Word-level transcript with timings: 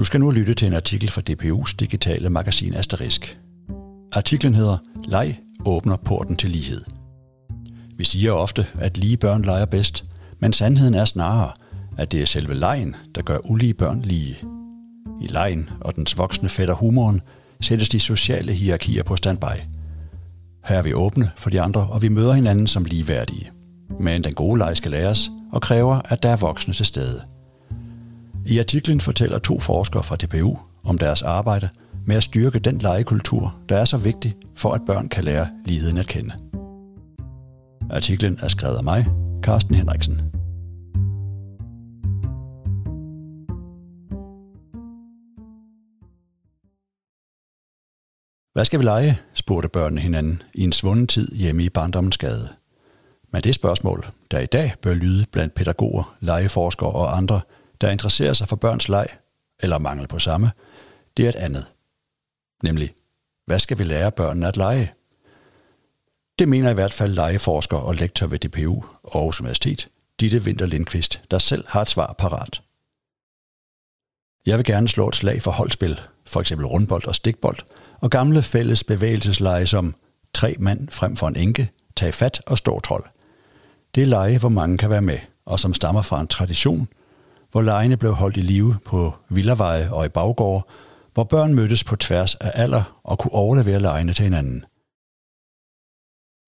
Du 0.00 0.04
skal 0.04 0.20
nu 0.20 0.30
lytte 0.30 0.54
til 0.54 0.68
en 0.68 0.74
artikel 0.74 1.10
fra 1.10 1.22
DPU's 1.30 1.74
digitale 1.80 2.30
magasin 2.30 2.74
Asterisk. 2.74 3.38
Artiklen 4.12 4.54
hedder 4.54 4.78
Leg 5.04 5.38
åbner 5.66 5.96
porten 5.96 6.36
til 6.36 6.50
lighed. 6.50 6.84
Vi 7.96 8.04
siger 8.04 8.32
ofte, 8.32 8.66
at 8.78 8.96
lige 8.96 9.16
børn 9.16 9.42
leger 9.42 9.64
bedst, 9.64 10.04
men 10.38 10.52
sandheden 10.52 10.94
er 10.94 11.04
snarere, 11.04 11.52
at 11.98 12.12
det 12.12 12.22
er 12.22 12.26
selve 12.26 12.54
lejen, 12.54 12.96
der 13.14 13.22
gør 13.22 13.38
ulige 13.44 13.74
børn 13.74 14.02
lige. 14.02 14.36
I 15.20 15.26
lejen 15.26 15.70
og 15.80 15.96
dens 15.96 16.18
voksne 16.18 16.48
fætter 16.48 16.74
humoren 16.74 17.20
sættes 17.60 17.88
de 17.88 18.00
sociale 18.00 18.52
hierarkier 18.52 19.02
på 19.02 19.16
standby. 19.16 19.56
Her 20.64 20.76
er 20.76 20.82
vi 20.82 20.94
åbne 20.94 21.30
for 21.36 21.50
de 21.50 21.60
andre, 21.60 21.86
og 21.86 22.02
vi 22.02 22.08
møder 22.08 22.32
hinanden 22.32 22.66
som 22.66 22.84
ligeværdige. 22.84 23.50
Men 24.00 24.24
den 24.24 24.34
gode 24.34 24.58
leg 24.58 24.76
skal 24.76 24.90
læres 24.90 25.30
og 25.52 25.62
kræver, 25.62 26.00
at 26.04 26.22
der 26.22 26.28
er 26.28 26.36
voksne 26.36 26.74
til 26.74 26.86
stede. 26.86 27.22
I 28.46 28.58
artiklen 28.58 29.00
fortæller 29.00 29.38
to 29.38 29.60
forskere 29.60 30.02
fra 30.02 30.16
DPU 30.16 30.58
om 30.84 30.98
deres 30.98 31.22
arbejde 31.22 31.68
med 32.06 32.16
at 32.16 32.22
styrke 32.22 32.58
den 32.58 32.78
legekultur, 32.78 33.54
der 33.68 33.76
er 33.76 33.84
så 33.84 33.96
vigtig 33.96 34.34
for, 34.54 34.72
at 34.72 34.80
børn 34.86 35.08
kan 35.08 35.24
lære 35.24 35.48
ligheden 35.64 35.96
at 35.96 36.06
kende. 36.06 36.34
Artiklen 37.90 38.38
er 38.42 38.48
skrevet 38.48 38.76
af 38.76 38.84
mig, 38.84 39.06
Carsten 39.42 39.74
Henriksen. 39.74 40.20
Hvad 48.52 48.64
skal 48.64 48.78
vi 48.78 48.84
lege? 48.84 49.18
spurgte 49.34 49.68
børnene 49.68 50.00
hinanden 50.00 50.42
i 50.54 50.64
en 50.64 50.72
svunden 50.72 51.06
tid 51.06 51.36
hjemme 51.36 51.64
i 51.64 51.68
barndommens 51.68 52.18
gade. 52.18 52.48
Men 53.32 53.42
det 53.42 53.54
spørgsmål, 53.54 54.06
der 54.30 54.38
i 54.38 54.46
dag 54.46 54.72
bør 54.82 54.94
lyde 54.94 55.26
blandt 55.32 55.54
pædagoger, 55.54 56.16
legeforskere 56.20 56.90
og 56.90 57.16
andre, 57.16 57.40
der 57.80 57.90
interesserer 57.90 58.32
sig 58.32 58.48
for 58.48 58.56
børns 58.56 58.88
leg, 58.88 59.06
eller 59.58 59.78
mangel 59.78 60.08
på 60.08 60.18
samme, 60.18 60.52
det 61.16 61.24
er 61.24 61.28
et 61.28 61.36
andet. 61.36 61.66
Nemlig, 62.62 62.94
hvad 63.46 63.58
skal 63.58 63.78
vi 63.78 63.84
lære 63.84 64.12
børnene 64.12 64.48
at 64.48 64.56
lege? 64.56 64.92
Det 66.38 66.48
mener 66.48 66.70
i 66.70 66.74
hvert 66.74 66.92
fald 66.92 67.12
legeforsker 67.12 67.76
og 67.76 67.94
lektor 67.94 68.26
ved 68.26 68.38
DPU 68.38 68.84
og 69.02 69.16
Aarhus 69.18 69.40
Universitet, 69.40 69.88
Ditte 70.20 70.38
Winter 70.38 70.66
Lindqvist, 70.66 71.20
der 71.30 71.38
selv 71.38 71.64
har 71.68 71.82
et 71.82 71.90
svar 71.90 72.14
parat. 72.18 72.62
Jeg 74.46 74.58
vil 74.58 74.64
gerne 74.64 74.88
slå 74.88 75.08
et 75.08 75.14
slag 75.14 75.42
for 75.42 75.50
holdspil, 75.50 76.00
for 76.26 76.40
eksempel 76.40 76.66
rundbold 76.66 77.06
og 77.06 77.14
stikbold, 77.14 77.58
og 78.00 78.10
gamle 78.10 78.42
fælles 78.42 78.84
bevægelsesleje 78.84 79.66
som 79.66 79.94
tre 80.34 80.56
mand 80.58 80.88
frem 80.88 81.16
for 81.16 81.28
en 81.28 81.36
enke, 81.36 81.70
tag 81.96 82.14
fat 82.14 82.42
og 82.46 82.58
stå 82.58 82.80
trold. 82.80 83.04
Det 83.94 84.02
er 84.02 84.06
leje, 84.06 84.38
hvor 84.38 84.48
mange 84.48 84.78
kan 84.78 84.90
være 84.90 85.02
med, 85.02 85.18
og 85.44 85.60
som 85.60 85.74
stammer 85.74 86.02
fra 86.02 86.20
en 86.20 86.26
tradition, 86.26 86.88
hvor 87.50 87.62
lejene 87.62 87.96
blev 87.96 88.12
holdt 88.12 88.36
i 88.36 88.40
live 88.40 88.76
på 88.84 89.14
villaveje 89.28 89.92
og 89.92 90.06
i 90.06 90.08
baggård, 90.08 90.68
hvor 91.14 91.24
børn 91.24 91.54
mødtes 91.54 91.84
på 91.84 91.96
tværs 91.96 92.34
af 92.34 92.52
alder 92.54 93.00
og 93.04 93.18
kunne 93.18 93.32
overlevere 93.32 93.80
lejene 93.80 94.14
til 94.14 94.22
hinanden. 94.22 94.64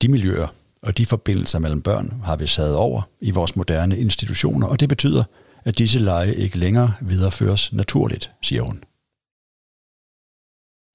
De 0.03 0.09
miljøer 0.09 0.49
og 0.83 0.99
de 0.99 1.07
forbindelser 1.07 1.59
mellem 1.59 1.83
børn 1.83 2.21
har 2.25 2.37
vi 2.37 2.47
sat 2.47 2.75
over 2.75 3.03
i 3.21 3.31
vores 3.31 3.57
moderne 3.57 3.99
institutioner, 3.99 4.67
og 4.67 4.81
det 4.81 4.89
betyder, 4.89 5.25
at 5.65 5.79
disse 5.79 5.99
lege 5.99 6.35
ikke 6.35 6.59
længere 6.59 6.95
videreføres 7.01 7.73
naturligt, 7.73 8.31
siger 8.43 8.63
hun. 8.63 8.85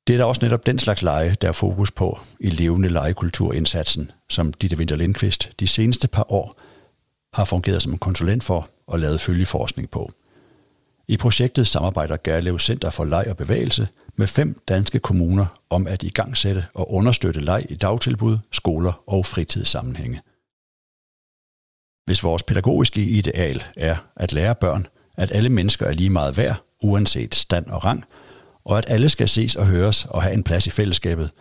Det 0.07 0.13
er 0.13 0.17
da 0.17 0.25
også 0.25 0.41
netop 0.45 0.65
den 0.65 0.79
slags 0.79 1.01
lege, 1.01 1.35
der 1.41 1.47
er 1.47 1.51
fokus 1.51 1.91
på 1.91 2.19
i 2.39 2.49
levende 2.49 2.89
legekulturindsatsen, 2.89 4.11
som 4.29 4.53
Ditte 4.53 4.77
Winter 4.77 4.95
Lindqvist 4.95 5.51
de 5.59 5.67
seneste 5.67 6.07
par 6.07 6.31
år 6.31 6.61
har 7.33 7.45
fungeret 7.45 7.81
som 7.81 7.97
konsulent 7.97 8.43
for 8.43 8.69
og 8.87 8.99
lavet 8.99 9.21
følgeforskning 9.21 9.89
på. 9.89 10.11
I 11.07 11.17
projektet 11.17 11.67
samarbejder 11.67 12.17
Gærlev 12.17 12.59
Center 12.59 12.89
for 12.89 13.05
Leg 13.05 13.25
og 13.29 13.37
Bevægelse 13.37 13.87
med 14.15 14.27
fem 14.27 14.61
danske 14.67 14.99
kommuner 14.99 15.45
om 15.69 15.87
at 15.87 16.03
igangsætte 16.03 16.65
og 16.73 16.93
understøtte 16.93 17.39
leg 17.39 17.65
i 17.69 17.75
dagtilbud, 17.75 18.37
skoler 18.51 19.03
og 19.07 19.25
fritidssammenhænge. 19.25 20.21
Hvis 22.05 22.23
vores 22.23 22.43
pædagogiske 22.43 23.01
ideal 23.01 23.63
er 23.77 23.95
at 24.15 24.33
lære 24.33 24.55
børn, 24.55 24.87
at 25.17 25.31
alle 25.31 25.49
mennesker 25.49 25.85
er 25.85 25.93
lige 25.93 26.09
meget 26.09 26.37
værd, 26.37 26.63
uanset 26.83 27.35
stand 27.35 27.65
og 27.65 27.85
rang, 27.85 28.05
og 28.65 28.77
at 28.77 28.85
alle 28.87 29.09
skal 29.09 29.29
ses 29.29 29.55
og 29.55 29.67
høres 29.67 30.05
og 30.05 30.23
have 30.23 30.33
en 30.33 30.43
plads 30.43 30.67
i 30.67 30.69
fællesskabet, 30.69 31.31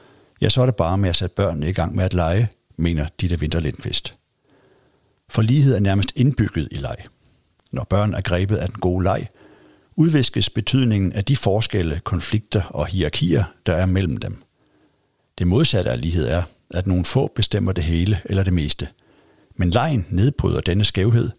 ja, 0.40 0.48
så 0.48 0.62
er 0.62 0.66
det 0.66 0.76
bare 0.76 0.98
med 0.98 1.08
at 1.08 1.16
sætte 1.16 1.34
børnene 1.34 1.68
i 1.68 1.72
gang 1.72 1.94
med 1.94 2.04
at 2.04 2.14
lege, 2.14 2.48
mener 2.76 3.06
Ditte 3.20 3.38
Winter 3.40 3.60
Lindqvist. 3.60 4.18
For 5.28 5.42
lighed 5.42 5.74
er 5.74 5.80
nærmest 5.80 6.12
indbygget 6.16 6.68
i 6.70 6.76
leg. 6.76 6.96
Når 7.70 7.84
børn 7.84 8.14
er 8.14 8.20
grebet 8.20 8.56
af 8.56 8.68
den 8.68 8.80
gode 8.80 9.04
leg, 9.04 9.28
udviskes 9.96 10.50
betydningen 10.50 11.12
af 11.12 11.24
de 11.24 11.36
forskelle, 11.36 12.00
konflikter 12.04 12.62
og 12.62 12.86
hierarkier, 12.86 13.44
der 13.66 13.72
er 13.72 13.86
mellem 13.86 14.16
dem. 14.16 14.42
Det 15.38 15.46
modsatte 15.46 15.90
af 15.90 16.00
lighed 16.00 16.28
er, 16.28 16.42
at 16.70 16.86
nogle 16.86 17.04
få 17.04 17.32
bestemmer 17.34 17.72
det 17.72 17.84
hele 17.84 18.20
eller 18.24 18.42
det 18.42 18.52
meste. 18.52 18.88
Men 19.56 19.70
lejen 19.70 20.06
nedbryder 20.10 20.60
denne 20.60 20.84
skævhed, 20.84 21.30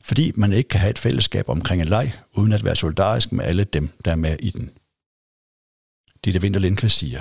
fordi 0.00 0.32
man 0.36 0.52
ikke 0.52 0.68
kan 0.68 0.80
have 0.80 0.90
et 0.90 0.98
fællesskab 0.98 1.48
omkring 1.48 1.82
en 1.82 1.88
leg, 1.88 2.12
uden 2.32 2.52
at 2.52 2.64
være 2.64 2.76
solidarisk 2.76 3.32
med 3.32 3.44
alle 3.44 3.64
dem, 3.64 3.88
der 4.04 4.10
er 4.10 4.16
med 4.16 4.36
i 4.40 4.50
den. 4.50 4.70
Ditte 6.24 6.40
Winter 6.40 6.60
Lindqvist 6.60 6.98
siger. 6.98 7.20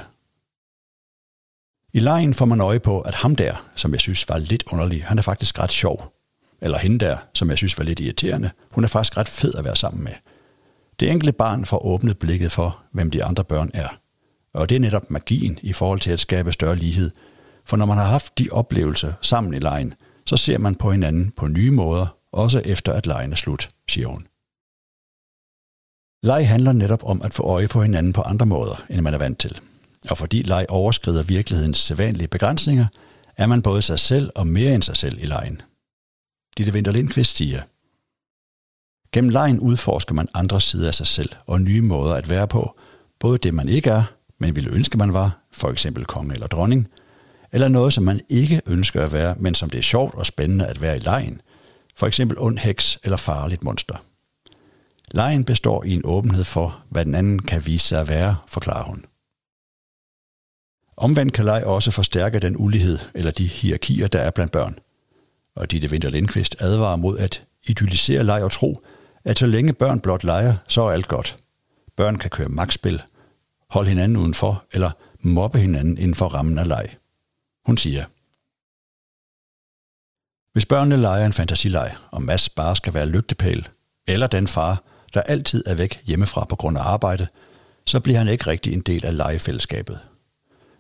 I 1.94 2.00
lejen 2.00 2.34
får 2.34 2.46
man 2.46 2.62
øje 2.62 2.80
på, 2.80 3.02
at 3.02 3.14
ham 3.14 3.36
der, 3.36 3.70
som 3.76 3.92
jeg 3.92 4.00
synes 4.00 4.30
var 4.30 4.38
lidt 4.38 4.64
underlig, 4.72 5.06
han 5.06 5.18
er 5.18 5.22
faktisk 5.22 5.60
ret 5.60 5.72
sjov. 5.72 6.15
Eller 6.66 6.78
hende 6.78 7.06
der, 7.06 7.18
som 7.34 7.50
jeg 7.50 7.58
synes 7.58 7.78
var 7.78 7.84
lidt 7.84 8.00
irriterende, 8.00 8.50
hun 8.76 8.84
er 8.84 8.88
faktisk 8.88 9.18
ret 9.18 9.28
fed 9.28 9.56
at 9.56 9.64
være 9.66 9.76
sammen 9.76 10.04
med. 10.04 10.12
Det 11.00 11.12
enkelte 11.12 11.32
barn 11.32 11.66
får 11.66 11.86
åbnet 11.86 12.20
blikket 12.20 12.52
for, 12.52 12.84
hvem 12.92 13.12
de 13.12 13.24
andre 13.24 13.44
børn 13.44 13.70
er. 13.74 13.88
Og 14.54 14.70
det 14.70 14.76
er 14.76 14.80
netop 14.80 15.12
magien 15.12 15.60
i 15.62 15.74
forhold 15.74 16.00
til 16.00 16.12
at 16.12 16.20
skabe 16.20 16.52
større 16.52 16.76
lighed. 16.76 17.12
For 17.66 17.78
når 17.78 17.86
man 17.86 17.98
har 17.98 18.06
haft 18.06 18.40
de 18.40 18.48
oplevelser 18.52 19.14
sammen 19.22 19.54
i 19.54 19.60
lejen, 19.60 19.94
så 20.26 20.38
ser 20.38 20.58
man 20.58 20.76
på 20.76 20.92
hinanden 20.92 21.32
på 21.32 21.48
nye 21.48 21.72
måder, 21.72 22.18
også 22.32 22.62
efter 22.66 22.94
at 22.94 23.06
lejen 23.06 23.32
er 23.32 23.36
slut, 23.36 23.70
siger 23.90 24.08
hun. 24.08 24.28
Leg 26.24 26.48
handler 26.48 26.72
netop 26.72 27.04
om 27.04 27.22
at 27.22 27.34
få 27.34 27.44
øje 27.44 27.68
på 27.68 27.82
hinanden 27.82 28.14
på 28.14 28.22
andre 28.22 28.46
måder, 28.46 28.86
end 28.90 29.02
man 29.02 29.14
er 29.14 29.18
vant 29.18 29.40
til. 29.40 29.60
Og 30.10 30.18
fordi 30.18 30.42
leg 30.42 30.66
overskrider 30.70 31.24
virkelighedens 31.24 31.78
sædvanlige 31.78 32.28
begrænsninger, 32.28 32.86
er 33.38 33.48
man 33.48 33.62
både 33.62 33.82
sig 33.82 34.00
selv 34.00 34.30
og 34.36 34.48
mere 34.48 34.76
end 34.76 34.84
sig 34.84 34.98
selv 34.98 35.24
i 35.24 35.26
lejen. 35.26 35.62
Ditte 36.58 36.72
Winter 36.72 36.92
Lindqvist 36.92 37.38
siger, 37.38 37.62
Gennem 39.12 39.30
lejen 39.30 39.60
udforsker 39.60 40.14
man 40.14 40.28
andre 40.34 40.62
sider 40.62 40.88
af 40.88 40.96
sig 40.96 41.08
selv 41.08 41.30
og 41.46 41.62
nye 41.62 41.82
måder 41.82 42.14
at 42.14 42.30
være 42.30 42.48
på, 42.48 42.80
både 43.20 43.38
det 43.38 43.54
man 43.54 43.70
ikke 43.70 43.90
er, 43.90 44.04
men 44.40 44.56
ville 44.56 44.70
ønske 44.70 44.98
man 44.98 45.14
var, 45.14 45.40
for 45.52 45.70
eksempel 45.70 46.06
konge 46.06 46.34
eller 46.34 46.48
dronning, 46.48 46.88
eller 47.52 47.68
noget, 47.68 47.94
som 47.94 48.04
man 48.04 48.20
ikke 48.30 48.62
ønsker 48.66 49.06
at 49.06 49.12
være, 49.12 49.36
men 49.40 49.56
som 49.56 49.70
det 49.70 49.78
er 49.78 49.84
sjovt 49.84 50.16
og 50.16 50.26
spændende 50.26 50.68
at 50.68 50.82
være 50.82 50.96
i 50.96 51.00
lejen, 51.00 51.42
for 51.96 52.08
eksempel 52.08 52.40
ond 52.40 52.58
heks 52.58 53.00
eller 53.04 53.18
farligt 53.18 53.64
monster. 53.64 53.96
Lejen 55.12 55.46
består 55.46 55.84
i 55.84 55.94
en 55.94 56.02
åbenhed 56.06 56.44
for, 56.44 56.84
hvad 56.90 57.06
den 57.06 57.16
anden 57.16 57.40
kan 57.40 57.66
vise 57.66 57.88
sig 57.88 58.02
at 58.02 58.08
være, 58.08 58.36
forklarer 58.48 58.84
hun. 58.84 59.06
Omvendt 60.98 61.34
kan 61.34 61.46
leg 61.46 61.66
også 61.66 61.92
forstærke 61.92 62.40
den 62.40 62.56
ulighed 62.58 63.00
eller 63.14 63.32
de 63.32 63.48
hierarkier, 63.48 64.08
der 64.08 64.20
er 64.20 64.32
blandt 64.32 64.52
børn. 64.52 64.80
Og 65.56 65.72
Ditte 65.72 65.90
Winter 65.92 66.10
Lindqvist 66.10 66.56
advarer 66.60 66.96
mod 66.96 67.18
at 67.18 67.48
idyllisere 67.68 68.24
leg 68.24 68.44
og 68.44 68.52
tro, 68.52 68.82
at 69.24 69.40
så 69.40 69.46
længe 69.46 69.74
børn 69.74 70.00
blot 70.00 70.24
leger, 70.24 70.56
så 70.68 70.82
er 70.82 70.92
alt 70.92 71.08
godt. 71.08 71.38
Børn 71.96 72.18
kan 72.18 72.30
køre 72.30 72.48
magtspil, 72.48 73.02
holde 73.70 73.90
hinanden 73.90 74.18
udenfor 74.18 74.64
eller 74.72 74.92
mobbe 75.20 75.60
hinanden 75.60 75.98
inden 75.98 76.16
for 76.16 76.28
rammen 76.28 76.58
af 76.58 76.68
leg. 76.68 76.96
Hun 77.66 77.78
siger, 77.78 78.06
Hvis 80.54 80.66
børnene 80.66 80.98
leger 80.98 81.26
en 81.26 81.34
fantasileg, 81.34 81.96
og 82.12 82.24
Mads 82.24 82.50
bare 82.50 82.76
skal 82.76 82.94
være 82.94 83.06
lygtepæl, 83.06 83.68
eller 84.08 84.28
den 84.28 84.48
far, 84.48 84.84
der 85.14 85.22
altid 85.22 85.64
er 85.66 85.76
væk 85.76 86.02
hjemmefra 86.06 86.46
på 86.46 86.56
grund 86.56 86.78
af 86.78 86.82
arbejde, 86.82 87.28
så 87.88 88.00
bliver 88.00 88.18
han 88.18 88.28
ikke 88.28 88.48
rigtig 88.48 88.74
en 88.74 88.82
del 88.82 89.06
af 89.06 89.18
legefællesskabet. 89.18 90.00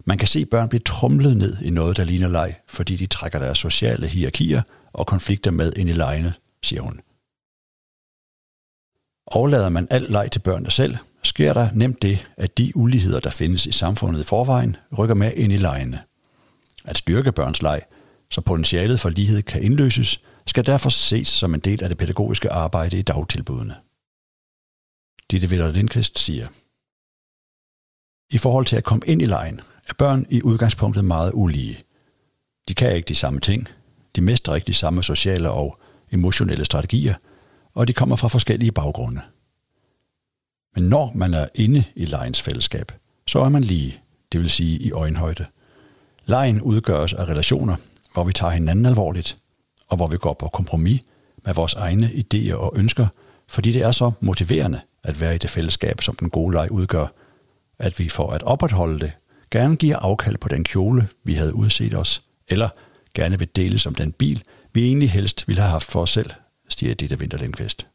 Man 0.08 0.18
kan 0.18 0.28
se 0.28 0.46
børn 0.46 0.70
blive 0.70 0.80
trumlet 0.86 1.38
ned 1.38 1.62
i 1.62 1.70
noget, 1.70 1.98
der 1.98 2.04
ligner 2.04 2.28
leg, 2.28 2.56
fordi 2.68 2.96
de 2.96 3.06
trækker 3.06 3.40
deres 3.40 3.58
sociale 3.58 4.08
hierarkier 4.08 4.62
og 4.94 5.08
konflikter 5.08 5.52
med 5.52 5.74
ind 5.74 5.90
i 5.90 5.94
legene, 5.94 6.34
siger 6.64 6.82
hun. 6.82 7.02
Overlader 9.28 9.70
man 9.70 9.88
alt 9.90 10.10
leg 10.10 10.32
til 10.32 10.40
børnene 10.40 10.72
selv, 10.72 10.98
sker 11.24 11.54
der 11.54 11.72
nemt 11.72 12.02
det, 12.02 12.28
at 12.38 12.58
de 12.58 12.78
uligheder, 12.78 13.20
der 13.20 13.30
findes 13.30 13.66
i 13.66 13.72
samfundet 13.72 14.22
i 14.22 14.24
forvejen, 14.24 14.76
rykker 14.98 15.16
med 15.16 15.34
ind 15.34 15.54
i 15.54 15.58
legene. 15.58 16.04
At 16.86 16.98
styrke 16.98 17.32
børns 17.32 17.62
leg, 17.62 17.82
så 18.32 18.42
potentialet 18.42 19.00
for 19.00 19.10
lighed 19.10 19.42
kan 19.42 19.64
indløses, 19.64 20.22
skal 20.48 20.66
derfor 20.66 20.90
ses 20.90 21.28
som 21.28 21.54
en 21.54 21.60
del 21.60 21.84
af 21.84 21.90
det 21.90 21.98
pædagogiske 21.98 22.52
arbejde 22.52 23.00
i 23.00 23.02
dagtilbudene. 23.02 23.76
Ditte 25.32 25.50
Vitter 25.50 25.72
Lindqvist 25.72 26.20
siger, 26.20 26.48
I 28.30 28.38
forhold 28.38 28.66
til 28.66 28.76
at 28.76 28.84
komme 28.84 29.06
ind 29.08 29.22
i 29.22 29.26
lejen, 29.26 29.62
er 29.88 29.94
børn 29.98 30.26
i 30.30 30.42
udgangspunktet 30.42 31.06
meget 31.06 31.32
ulige. 31.34 31.80
De 32.68 32.74
kan 32.76 32.96
ikke 32.96 33.08
de 33.08 33.16
samme 33.16 33.40
ting, 33.40 33.68
de 34.16 34.22
mestrer 34.22 34.56
ikke 34.56 34.68
de 34.68 34.74
samme 34.74 35.04
sociale 35.04 35.50
og 35.50 35.78
emotionelle 36.12 36.66
strategier, 36.66 37.14
og 37.74 37.88
de 37.88 37.94
kommer 37.94 38.16
fra 38.16 38.28
forskellige 38.28 38.72
baggrunde. 38.72 39.22
Men 40.76 40.84
når 40.84 41.12
man 41.16 41.34
er 41.34 41.48
inde 41.56 41.84
i 41.96 42.06
lejens 42.06 42.42
fællesskab, 42.42 42.92
så 43.28 43.40
er 43.40 43.50
man 43.50 43.64
lige, 43.64 44.02
det 44.32 44.42
vil 44.42 44.50
sige 44.50 44.80
i 44.80 44.92
øjenhøjde. 44.92 45.46
Lejen 46.26 46.62
udgøres 46.62 47.14
af 47.14 47.26
relationer, 47.26 47.76
hvor 48.14 48.24
vi 48.24 48.34
tager 48.34 48.52
hinanden 48.52 48.86
alvorligt, 48.86 49.38
og 49.88 49.98
hvor 49.98 50.08
vi 50.08 50.18
går 50.18 50.34
på 50.34 50.48
kompromis 50.48 51.02
med 51.46 51.54
vores 51.54 51.74
egne 51.74 52.08
idéer 52.08 52.54
og 52.54 52.74
ønsker, 52.76 53.08
fordi 53.48 53.72
det 53.72 53.82
er 53.82 53.92
så 53.92 54.12
motiverende 54.20 54.82
at 55.04 55.22
være 55.22 55.36
i 55.36 55.38
det 55.38 55.50
fællesskab, 55.50 56.02
som 56.02 56.16
den 56.16 56.30
gode 56.30 56.54
leg 56.54 56.72
udgør, 56.72 57.08
at 57.80 58.00
vi 58.00 58.10
for 58.10 58.32
at 58.32 58.44
opretholde 58.44 59.00
det, 59.00 59.12
gerne 59.52 59.76
giver 59.76 59.98
afkald 59.98 60.38
på 60.38 60.48
den 60.48 60.64
kjole, 60.64 61.08
vi 61.24 61.34
havde 61.34 61.56
udset 61.56 61.94
os, 61.94 62.24
eller 62.48 62.70
gerne 63.14 63.40
vil 63.40 63.48
dele 63.56 63.80
som 63.80 63.96
den 63.96 64.12
bil, 64.12 64.44
vi 64.74 64.86
egentlig 64.86 65.12
helst 65.12 65.48
ville 65.48 65.62
have 65.62 65.72
haft 65.72 65.92
for 65.92 66.02
os 66.02 66.10
selv, 66.10 66.32
siger 66.70 66.94
Ditte 66.94 67.18
Winterlindqvist. 67.18 67.88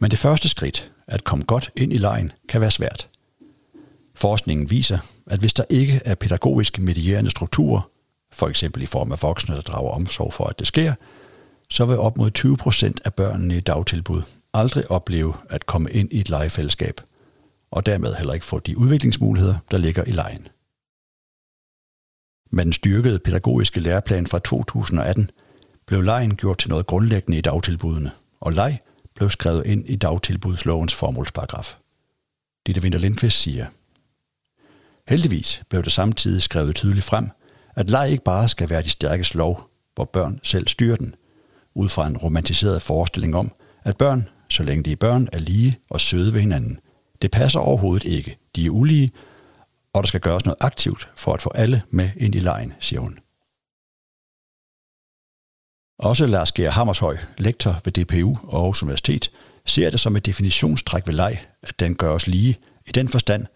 Men 0.00 0.10
det 0.10 0.18
første 0.18 0.48
skridt, 0.48 0.92
at 1.06 1.24
komme 1.24 1.44
godt 1.44 1.70
ind 1.76 1.92
i 1.92 1.98
lejen, 1.98 2.32
kan 2.48 2.60
være 2.60 2.70
svært. 2.70 3.08
Forskningen 4.14 4.70
viser, 4.70 4.98
at 5.26 5.40
hvis 5.40 5.52
der 5.52 5.64
ikke 5.70 6.00
er 6.04 6.14
pædagogisk 6.14 6.78
medierende 6.78 7.30
strukturer, 7.30 7.90
for 8.32 8.48
eksempel 8.48 8.82
i 8.82 8.86
form 8.86 9.12
af 9.12 9.22
voksne, 9.22 9.54
der 9.54 9.60
drager 9.60 9.90
omsorg 9.90 10.32
for, 10.32 10.44
at 10.44 10.58
det 10.58 10.66
sker, 10.66 10.94
så 11.70 11.84
vil 11.84 11.98
op 11.98 12.18
mod 12.18 12.30
20 12.30 12.56
procent 12.56 13.00
af 13.04 13.14
børnene 13.14 13.56
i 13.56 13.60
dagtilbud 13.60 14.22
aldrig 14.54 14.90
opleve 14.90 15.34
at 15.48 15.66
komme 15.66 15.90
ind 15.90 16.12
i 16.12 16.20
et 16.20 16.28
legefællesskab, 16.28 17.00
og 17.72 17.86
dermed 17.86 18.14
heller 18.14 18.34
ikke 18.34 18.46
få 18.46 18.58
de 18.58 18.78
udviklingsmuligheder, 18.78 19.58
der 19.70 19.78
ligger 19.78 20.04
i 20.04 20.10
lejen. 20.10 20.48
Med 22.50 22.64
den 22.64 22.72
styrkede 22.72 23.18
pædagogiske 23.18 23.80
læreplan 23.80 24.26
fra 24.26 24.38
2018 24.38 25.30
blev 25.86 26.02
lejen 26.02 26.36
gjort 26.36 26.58
til 26.58 26.70
noget 26.70 26.86
grundlæggende 26.86 27.38
i 27.38 27.40
dagtilbudene, 27.40 28.10
og 28.40 28.52
leg 28.52 28.78
blev 29.14 29.30
skrevet 29.30 29.66
ind 29.66 29.86
i 29.86 29.96
dagtilbudslovens 29.96 30.94
formålsparagraf. 30.94 31.76
Ditte 32.66 32.80
Winter 32.80 32.98
Lindqvist 32.98 33.38
siger, 33.38 33.66
Heldigvis 35.08 35.62
blev 35.68 35.82
det 35.82 35.92
samtidig 35.92 36.42
skrevet 36.42 36.74
tydeligt 36.74 37.06
frem, 37.06 37.30
at 37.76 37.90
leg 37.90 38.10
ikke 38.10 38.24
bare 38.24 38.48
skal 38.48 38.70
være 38.70 38.82
de 38.82 38.90
stærkes 38.90 39.34
lov, 39.34 39.70
hvor 39.94 40.04
børn 40.04 40.40
selv 40.42 40.68
styrer 40.68 40.96
den, 40.96 41.14
ud 41.74 41.88
fra 41.88 42.06
en 42.06 42.16
romantiseret 42.16 42.82
forestilling 42.82 43.36
om, 43.36 43.52
at 43.84 43.96
børn, 43.96 44.28
så 44.48 44.62
længe 44.62 44.82
de 44.82 44.92
er 44.92 44.96
børn, 44.96 45.28
er 45.32 45.38
lige 45.38 45.76
og 45.90 46.00
søde 46.00 46.34
ved 46.34 46.40
hinanden. 46.40 46.80
Det 47.22 47.30
passer 47.30 47.60
overhovedet 47.60 48.04
ikke. 48.04 48.38
De 48.56 48.66
er 48.66 48.70
ulige, 48.70 49.10
og 49.92 50.02
der 50.02 50.06
skal 50.06 50.20
gøres 50.20 50.44
noget 50.44 50.56
aktivt 50.60 51.10
for 51.16 51.34
at 51.34 51.42
få 51.42 51.50
alle 51.54 51.82
med 51.90 52.10
ind 52.16 52.34
i 52.34 52.38
lejen, 52.38 52.72
siger 52.80 53.00
hun. 53.00 53.18
Også 55.98 56.26
Lars 56.26 56.52
G. 56.52 56.58
Hammershøj, 56.72 57.16
lektor 57.38 57.80
ved 57.84 57.92
DPU 57.92 58.36
og 58.48 58.60
Aarhus 58.60 58.82
Universitet, 58.82 59.30
ser 59.64 59.90
det 59.90 60.00
som 60.00 60.16
et 60.16 60.26
definitionstræk 60.26 61.06
ved 61.06 61.14
leg, 61.14 61.46
at 61.62 61.80
den 61.80 61.96
gør 61.96 62.10
os 62.10 62.26
lige, 62.26 62.58
i 62.86 62.90
den 62.90 63.08
forstand, 63.08 63.46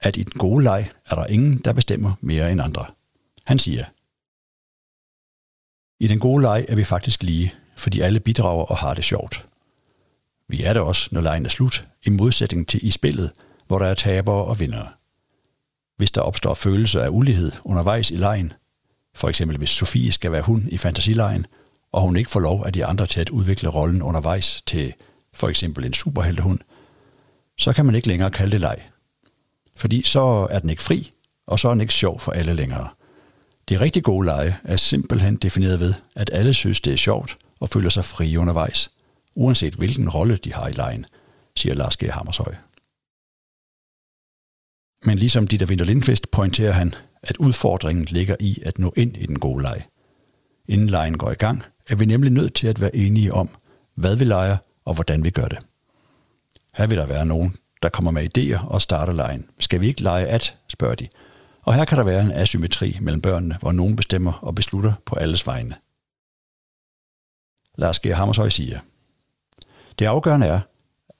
at 0.00 0.16
i 0.16 0.22
den 0.22 0.38
gode 0.38 0.64
leg 0.64 0.90
er 1.06 1.14
der 1.14 1.26
ingen, 1.26 1.58
der 1.58 1.72
bestemmer 1.72 2.12
mere 2.20 2.52
end 2.52 2.60
andre. 2.60 2.86
Han 3.44 3.58
siger, 3.58 3.84
i 6.04 6.08
den 6.08 6.18
gode 6.18 6.42
leg 6.42 6.66
er 6.68 6.76
vi 6.76 6.84
faktisk 6.84 7.22
lige, 7.22 7.54
fordi 7.76 8.00
alle 8.00 8.20
bidrager 8.20 8.64
og 8.64 8.76
har 8.76 8.94
det 8.94 9.04
sjovt. 9.04 9.48
Vi 10.48 10.62
er 10.62 10.72
det 10.72 10.82
også, 10.82 11.08
når 11.12 11.20
lejen 11.20 11.46
er 11.46 11.50
slut, 11.50 11.84
i 12.04 12.10
modsætning 12.10 12.68
til 12.68 12.86
i 12.86 12.90
spillet, 12.90 13.32
hvor 13.66 13.78
der 13.78 13.86
er 13.86 13.94
tabere 13.94 14.44
og 14.44 14.60
vindere. 14.60 14.88
Hvis 15.96 16.10
der 16.10 16.20
opstår 16.20 16.54
følelser 16.54 17.00
af 17.02 17.08
ulighed 17.10 17.52
undervejs 17.64 18.10
i 18.10 18.16
lejen, 18.16 18.52
for 19.14 19.28
eksempel 19.28 19.58
hvis 19.58 19.70
Sofie 19.70 20.12
skal 20.12 20.32
være 20.32 20.42
hun 20.42 20.68
i 20.70 20.78
fantasilejen, 20.78 21.46
og 21.92 22.02
hun 22.02 22.16
ikke 22.16 22.30
får 22.30 22.40
lov 22.40 22.62
af 22.66 22.72
de 22.72 22.84
andre 22.84 23.06
til 23.06 23.20
at 23.20 23.30
udvikle 23.30 23.68
rollen 23.68 24.02
undervejs 24.02 24.62
til 24.66 24.94
for 25.34 25.48
eksempel 25.48 25.84
en 25.84 25.94
superheltehund, 25.94 26.58
så 27.58 27.72
kan 27.72 27.86
man 27.86 27.94
ikke 27.94 28.08
længere 28.08 28.30
kalde 28.30 28.52
det 28.52 28.60
leg. 28.60 28.76
Fordi 29.76 30.02
så 30.02 30.46
er 30.50 30.58
den 30.58 30.70
ikke 30.70 30.82
fri, 30.82 31.10
og 31.46 31.58
så 31.58 31.68
er 31.68 31.72
den 31.72 31.80
ikke 31.80 31.94
sjov 31.94 32.20
for 32.20 32.32
alle 32.32 32.54
længere. 32.54 32.88
Det 33.68 33.80
rigtig 33.80 34.04
gode 34.04 34.26
lege 34.26 34.56
er 34.64 34.76
simpelthen 34.76 35.36
defineret 35.36 35.80
ved, 35.80 35.94
at 36.16 36.30
alle 36.32 36.54
synes, 36.54 36.80
det 36.80 36.92
er 36.92 36.96
sjovt 36.96 37.36
og 37.60 37.68
føler 37.68 37.90
sig 37.90 38.04
frie 38.04 38.38
undervejs, 38.38 38.90
uanset 39.38 39.74
hvilken 39.74 40.08
rolle 40.08 40.36
de 40.36 40.52
har 40.52 40.68
i 40.68 40.72
lejen, 40.72 41.06
siger 41.56 41.74
Lars 41.74 41.96
G. 41.96 42.10
Hammershøj. 42.10 42.54
Men 45.04 45.18
ligesom 45.18 45.46
Dieter 45.46 45.66
Winter 45.66 45.84
Lindqvist 45.84 46.30
pointerer 46.30 46.72
han, 46.72 46.94
at 47.22 47.36
udfordringen 47.36 48.04
ligger 48.04 48.36
i 48.40 48.58
at 48.66 48.78
nå 48.78 48.92
ind 48.96 49.16
i 49.16 49.26
den 49.26 49.38
gode 49.38 49.62
leg. 49.62 49.82
Inden 50.68 50.90
lejen 50.90 51.18
går 51.18 51.30
i 51.30 51.34
gang, 51.34 51.62
er 51.88 51.96
vi 51.96 52.04
nemlig 52.04 52.32
nødt 52.32 52.54
til 52.54 52.66
at 52.66 52.80
være 52.80 52.96
enige 52.96 53.34
om, 53.34 53.48
hvad 53.94 54.16
vi 54.16 54.24
leger 54.24 54.56
og 54.84 54.94
hvordan 54.94 55.24
vi 55.24 55.30
gør 55.30 55.48
det. 55.48 55.58
Her 56.74 56.86
vil 56.86 56.98
der 56.98 57.06
være 57.06 57.26
nogen, 57.26 57.54
der 57.82 57.88
kommer 57.88 58.10
med 58.10 58.38
idéer 58.38 58.66
og 58.66 58.82
starter 58.82 59.12
lejen. 59.12 59.50
Skal 59.58 59.80
vi 59.80 59.86
ikke 59.86 60.02
lege 60.02 60.26
at, 60.26 60.56
spørger 60.68 60.94
de. 60.94 61.08
Og 61.62 61.74
her 61.74 61.84
kan 61.84 61.98
der 61.98 62.04
være 62.04 62.22
en 62.22 62.32
asymmetri 62.32 62.96
mellem 63.00 63.20
børnene, 63.20 63.56
hvor 63.60 63.72
nogen 63.72 63.96
bestemmer 63.96 64.32
og 64.32 64.54
beslutter 64.54 64.92
på 65.04 65.14
alles 65.14 65.46
vegne. 65.46 65.74
Lars 67.76 68.00
G. 68.00 68.14
Hammershøj 68.14 68.48
siger, 68.48 68.80
det 69.98 70.06
afgørende 70.06 70.46
er, 70.46 70.60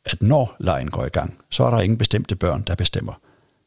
at 0.04 0.22
når 0.22 0.56
lejen 0.58 0.90
går 0.90 1.04
i 1.04 1.08
gang, 1.08 1.38
så 1.50 1.64
er 1.64 1.70
der 1.70 1.80
ingen 1.80 1.98
bestemte 1.98 2.36
børn, 2.36 2.62
der 2.62 2.74
bestemmer. 2.74 3.20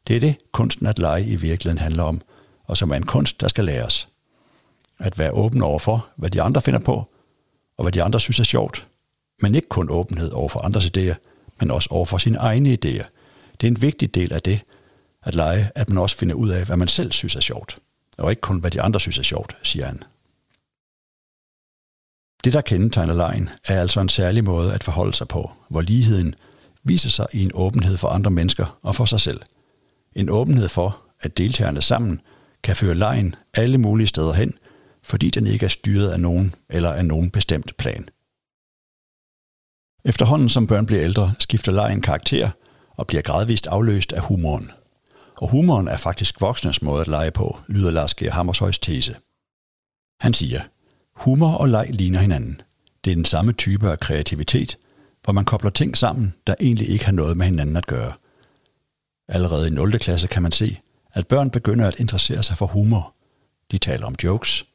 Det 0.08 0.16
er 0.16 0.20
det, 0.20 0.36
kunsten 0.52 0.86
at 0.86 0.98
lege 0.98 1.26
i 1.26 1.36
virkeligheden 1.36 1.78
handler 1.78 2.02
om, 2.02 2.20
og 2.64 2.76
som 2.76 2.90
er 2.90 2.96
en 2.96 3.06
kunst, 3.06 3.40
der 3.40 3.48
skal 3.48 3.64
læres. 3.64 4.08
At 5.00 5.18
være 5.18 5.30
åben 5.30 5.62
over 5.62 5.78
for, 5.78 6.08
hvad 6.16 6.30
de 6.30 6.42
andre 6.42 6.62
finder 6.62 6.80
på, 6.80 7.10
og 7.76 7.84
hvad 7.84 7.92
de 7.92 8.02
andre 8.02 8.20
synes 8.20 8.40
er 8.40 8.44
sjovt, 8.44 8.86
men 9.42 9.54
ikke 9.54 9.68
kun 9.68 9.90
åbenhed 9.90 10.30
over 10.30 10.48
for 10.48 10.60
andres 10.60 10.90
idéer, 10.96 11.14
men 11.60 11.70
også 11.70 11.88
over 11.92 12.04
for 12.04 12.18
sine 12.18 12.38
egne 12.38 12.68
idéer. 12.68 13.06
Det 13.60 13.66
er 13.66 13.70
en 13.70 13.82
vigtig 13.82 14.14
del 14.14 14.32
af 14.32 14.42
det, 14.42 14.60
at 15.22 15.34
lege, 15.34 15.70
at 15.74 15.88
man 15.88 15.98
også 15.98 16.16
finder 16.16 16.34
ud 16.34 16.48
af, 16.48 16.66
hvad 16.66 16.76
man 16.76 16.88
selv 16.88 17.12
synes 17.12 17.36
er 17.36 17.40
sjovt, 17.40 17.76
og 18.18 18.30
ikke 18.30 18.40
kun, 18.40 18.58
hvad 18.58 18.70
de 18.70 18.82
andre 18.82 19.00
synes 19.00 19.18
er 19.18 19.22
sjovt, 19.22 19.56
siger 19.62 19.86
han. 19.86 20.02
Det, 22.44 22.52
der 22.52 22.60
kendetegner 22.60 23.14
lejen, 23.14 23.48
er 23.64 23.80
altså 23.80 24.00
en 24.00 24.08
særlig 24.08 24.44
måde 24.44 24.74
at 24.74 24.84
forholde 24.84 25.14
sig 25.14 25.28
på, 25.28 25.52
hvor 25.70 25.80
ligheden 25.80 26.34
viser 26.84 27.10
sig 27.10 27.26
i 27.32 27.44
en 27.44 27.50
åbenhed 27.54 27.98
for 27.98 28.08
andre 28.08 28.30
mennesker 28.30 28.78
og 28.82 28.94
for 28.94 29.04
sig 29.04 29.20
selv. 29.20 29.40
En 30.16 30.30
åbenhed 30.30 30.68
for, 30.68 30.98
at 31.20 31.38
deltagerne 31.38 31.82
sammen 31.82 32.20
kan 32.62 32.76
føre 32.76 32.94
lejen 32.94 33.34
alle 33.54 33.78
mulige 33.78 34.06
steder 34.06 34.32
hen, 34.32 34.54
fordi 35.02 35.30
den 35.30 35.46
ikke 35.46 35.64
er 35.64 35.70
styret 35.70 36.10
af 36.10 36.20
nogen 36.20 36.54
eller 36.70 36.92
af 36.92 37.04
nogen 37.04 37.30
bestemt 37.30 37.76
plan. 37.76 38.08
Efterhånden 40.04 40.48
som 40.48 40.66
børn 40.66 40.86
bliver 40.86 41.02
ældre, 41.02 41.34
skifter 41.38 41.72
lejen 41.72 42.00
karakter 42.00 42.50
og 42.96 43.06
bliver 43.06 43.22
gradvist 43.22 43.66
afløst 43.66 44.12
af 44.12 44.20
humoren. 44.20 44.70
Og 45.36 45.50
humoren 45.50 45.88
er 45.88 45.96
faktisk 45.96 46.40
voksnes 46.40 46.82
måde 46.82 47.00
at 47.00 47.08
lege 47.08 47.30
på, 47.30 47.58
lyder 47.66 47.90
Lars 47.90 48.14
G. 48.14 48.32
Hammershøjs 48.32 48.78
tese. 48.78 49.16
Han 50.20 50.34
siger, 50.34 50.60
humor 51.14 51.54
og 51.54 51.68
leg 51.68 51.88
ligner 51.90 52.18
hinanden. 52.18 52.60
Det 53.04 53.10
er 53.10 53.14
den 53.14 53.24
samme 53.24 53.52
type 53.52 53.90
af 53.90 54.00
kreativitet, 54.00 54.78
hvor 55.24 55.32
man 55.32 55.44
kobler 55.44 55.70
ting 55.70 55.96
sammen, 55.96 56.34
der 56.46 56.54
egentlig 56.60 56.88
ikke 56.88 57.04
har 57.04 57.12
noget 57.12 57.36
med 57.36 57.46
hinanden 57.46 57.76
at 57.76 57.86
gøre. 57.86 58.12
Allerede 59.28 59.68
i 59.68 59.70
0. 59.70 59.98
klasse 59.98 60.26
kan 60.26 60.42
man 60.42 60.52
se, 60.52 60.78
at 61.12 61.26
børn 61.26 61.50
begynder 61.50 61.88
at 61.88 62.00
interessere 62.00 62.42
sig 62.42 62.56
for 62.56 62.66
humor. 62.66 63.14
De 63.70 63.78
taler 63.78 64.06
om 64.06 64.14
jokes, 64.24 64.66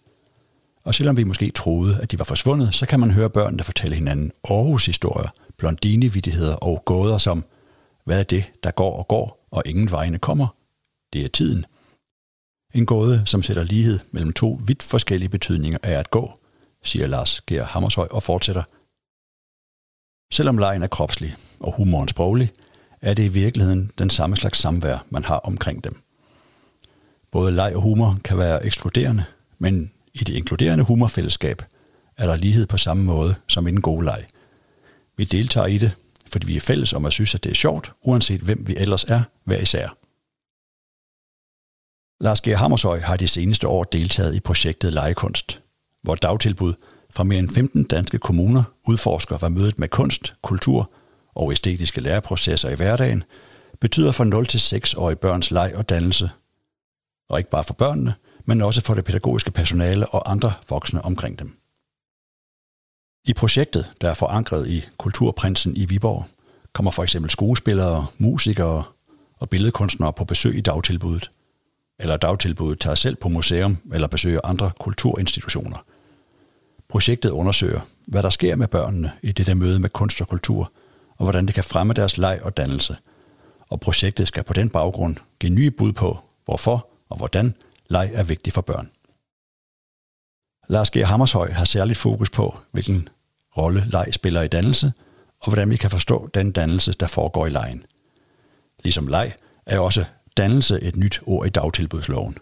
og 0.88 0.96
selvom 0.96 1.18
vi 1.18 1.24
måske 1.24 1.52
troede, 1.52 2.00
at 2.02 2.12
de 2.12 2.20
var 2.20 2.26
forsvundet, 2.26 2.76
så 2.76 2.86
kan 2.86 3.00
man 3.00 3.12
høre 3.12 3.30
børnene 3.30 3.64
fortælle 3.64 3.96
hinanden 3.96 4.32
Aarhus-historier, 4.50 5.30
blondine 5.58 6.12
og 6.62 6.84
gåder 6.86 7.18
som, 7.18 7.46
hvad 8.06 8.20
er 8.20 8.24
det, 8.24 8.52
der 8.64 8.72
går 8.72 8.98
og 8.98 9.08
går, 9.08 9.48
og 9.52 9.64
ingen 9.66 9.92
vejene 9.92 10.18
kommer? 10.18 10.48
Det 11.14 11.26
er 11.26 11.30
tiden. 11.30 11.66
En 12.78 12.86
gåde, 12.86 13.22
som 13.26 13.44
sætter 13.44 13.64
lighed 13.64 14.00
mellem 14.12 14.34
to 14.34 14.60
vidt 14.66 14.84
forskellige 14.84 15.30
betydninger 15.30 15.78
af 15.84 15.92
at 15.92 16.10
gå, 16.10 16.34
siger 16.84 17.08
Lars 17.08 17.42
Geir 17.48 17.64
Hammershøj 17.64 18.08
og 18.12 18.24
fortsætter. 18.24 18.64
Selvom 20.34 20.58
lejen 20.58 20.84
er 20.84 20.88
kropslig 20.88 21.36
og 21.60 21.74
humoren 21.78 22.08
sproglig, 22.08 22.52
er 23.02 23.14
det 23.14 23.24
i 23.24 23.28
virkeligheden 23.28 23.92
den 23.98 24.10
samme 24.10 24.36
slags 24.36 24.60
samvær, 24.60 25.06
man 25.10 25.24
har 25.24 25.38
omkring 25.38 25.84
dem. 25.84 26.02
Både 27.32 27.52
leg 27.52 27.76
og 27.76 27.82
humor 27.82 28.18
kan 28.24 28.38
være 28.38 28.66
ekskluderende, 28.66 29.24
men 29.60 29.92
i 30.14 30.18
det 30.18 30.34
inkluderende 30.34 30.84
humorfællesskab 30.84 31.62
er 32.18 32.28
der 32.28 32.36
lighed 32.36 32.68
på 32.68 32.78
samme 32.78 33.04
måde 33.04 33.36
som 33.48 33.68
i 33.68 33.72
den 33.72 33.82
gode 33.82 34.06
leg. 34.06 34.26
Vi 35.16 35.24
deltager 35.24 35.68
i 35.68 35.78
det, 35.78 35.92
fordi 36.32 36.48
vi 36.48 36.56
er 36.56 36.62
fælles 36.62 36.94
om 36.94 37.06
at 37.06 37.14
synes, 37.14 37.36
at 37.36 37.44
det 37.44 37.52
er 37.52 37.56
sjovt, 37.56 37.92
uanset 38.02 38.42
hvem 38.42 38.68
vi 38.68 38.76
ellers 38.76 39.04
er, 39.04 39.22
hver 39.44 39.58
især. 39.58 39.98
Lars 42.20 42.42
G. 42.42 42.48
Hammershøj 42.48 43.00
har 43.00 43.18
de 43.18 43.28
seneste 43.28 43.68
år 43.68 43.84
deltaget 43.84 44.36
i 44.36 44.40
projektet 44.40 44.94
Legekunst, 44.94 45.62
hvor 46.04 46.16
dagtilbud 46.16 46.74
fra 47.10 47.24
mere 47.24 47.40
end 47.40 47.50
15 47.50 47.84
danske 47.84 48.18
kommuner 48.18 48.64
udforsker, 48.88 49.38
hvad 49.38 49.50
mødet 49.50 49.80
med 49.80 49.88
kunst, 49.88 50.34
kultur 50.42 50.92
og 51.36 51.52
æstetiske 51.52 52.02
læreprocesser 52.02 52.70
i 52.70 52.76
hverdagen 52.76 53.24
betyder 53.80 54.12
for 54.12 54.24
0-6-årige 54.24 55.16
børns 55.16 55.52
leg 55.52 55.74
og 55.76 55.90
dannelse. 55.90 56.30
Og 57.30 57.38
ikke 57.38 57.50
bare 57.50 57.64
for 57.64 57.74
børnene, 57.74 58.14
men 58.46 58.62
også 58.62 58.82
for 58.82 58.94
det 58.94 59.06
pædagogiske 59.06 59.52
personale 59.52 60.08
og 60.08 60.32
andre 60.32 60.54
voksne 60.70 61.06
omkring 61.06 61.40
dem. 61.40 61.58
I 63.26 63.34
projektet, 63.34 63.94
der 64.02 64.10
er 64.10 64.14
forankret 64.14 64.68
i 64.68 64.86
Kulturprinsen 64.98 65.78
i 65.78 65.86
Viborg, 65.86 66.26
kommer 66.74 66.92
for 66.92 67.04
eksempel 67.04 67.32
skuespillere, 67.32 68.08
musikere 68.18 68.84
og 69.38 69.50
billedkunstnere 69.50 70.14
på 70.14 70.26
besøg 70.26 70.58
i 70.58 70.62
dagtilbuddet. 70.62 71.30
Eller 72.00 72.18
dagtilbuddet 72.18 72.80
tager 72.80 72.96
selv 72.96 73.16
på 73.16 73.30
museum 73.30 73.78
eller 73.94 74.08
besøger 74.08 74.42
andre 74.44 74.72
kulturinstitutioner. 74.80 75.86
Projektet 76.90 77.30
undersøger, 77.30 77.82
hvad 78.08 78.24
der 78.24 78.30
sker 78.30 78.56
med 78.56 78.68
børnene 78.68 79.12
i 79.22 79.32
dette 79.32 79.56
møde 79.56 79.80
med 79.80 79.90
kunst 79.90 80.22
og 80.22 80.28
kultur, 80.28 80.72
og 81.18 81.26
hvordan 81.26 81.46
det 81.46 81.56
kan 81.56 81.64
fremme 81.64 81.94
deres 81.94 82.18
leg 82.18 82.40
og 82.44 82.58
dannelse. 82.58 82.98
Og 83.70 83.80
projektet 83.80 84.28
skal 84.28 84.44
på 84.44 84.54
den 84.54 84.70
baggrund 84.70 85.16
give 85.40 85.54
nye 85.54 85.72
bud 85.72 85.94
på, 85.94 86.20
hvorfor 86.46 86.90
og 87.10 87.18
hvordan 87.18 87.56
leg 87.90 88.12
er 88.14 88.24
vigtig 88.24 88.54
for 88.54 88.62
børn. 88.62 88.92
Lars 90.70 90.92
G. 90.92 91.06
Hammershøj 91.06 91.52
har 91.52 91.66
særligt 91.66 92.00
fokus 92.00 92.30
på, 92.30 92.58
hvilken 92.72 93.10
rolle 93.58 93.86
leg 93.90 94.08
spiller 94.12 94.42
i 94.42 94.48
dannelse, 94.48 94.94
og 95.40 95.50
hvordan 95.50 95.70
vi 95.70 95.78
kan 95.78 95.90
forstå 95.90 96.30
den 96.34 96.52
dannelse, 96.52 96.94
der 96.94 97.08
foregår 97.08 97.46
i 97.46 97.50
lejen. 97.50 97.86
Ligesom 98.84 99.08
leg 99.08 99.34
er 99.66 99.80
også 99.80 100.06
dannelse 100.38 100.80
et 100.82 100.96
nyt 100.96 101.20
ord 101.26 101.48
i 101.48 101.50
dagtilbudsloven. 101.50 102.38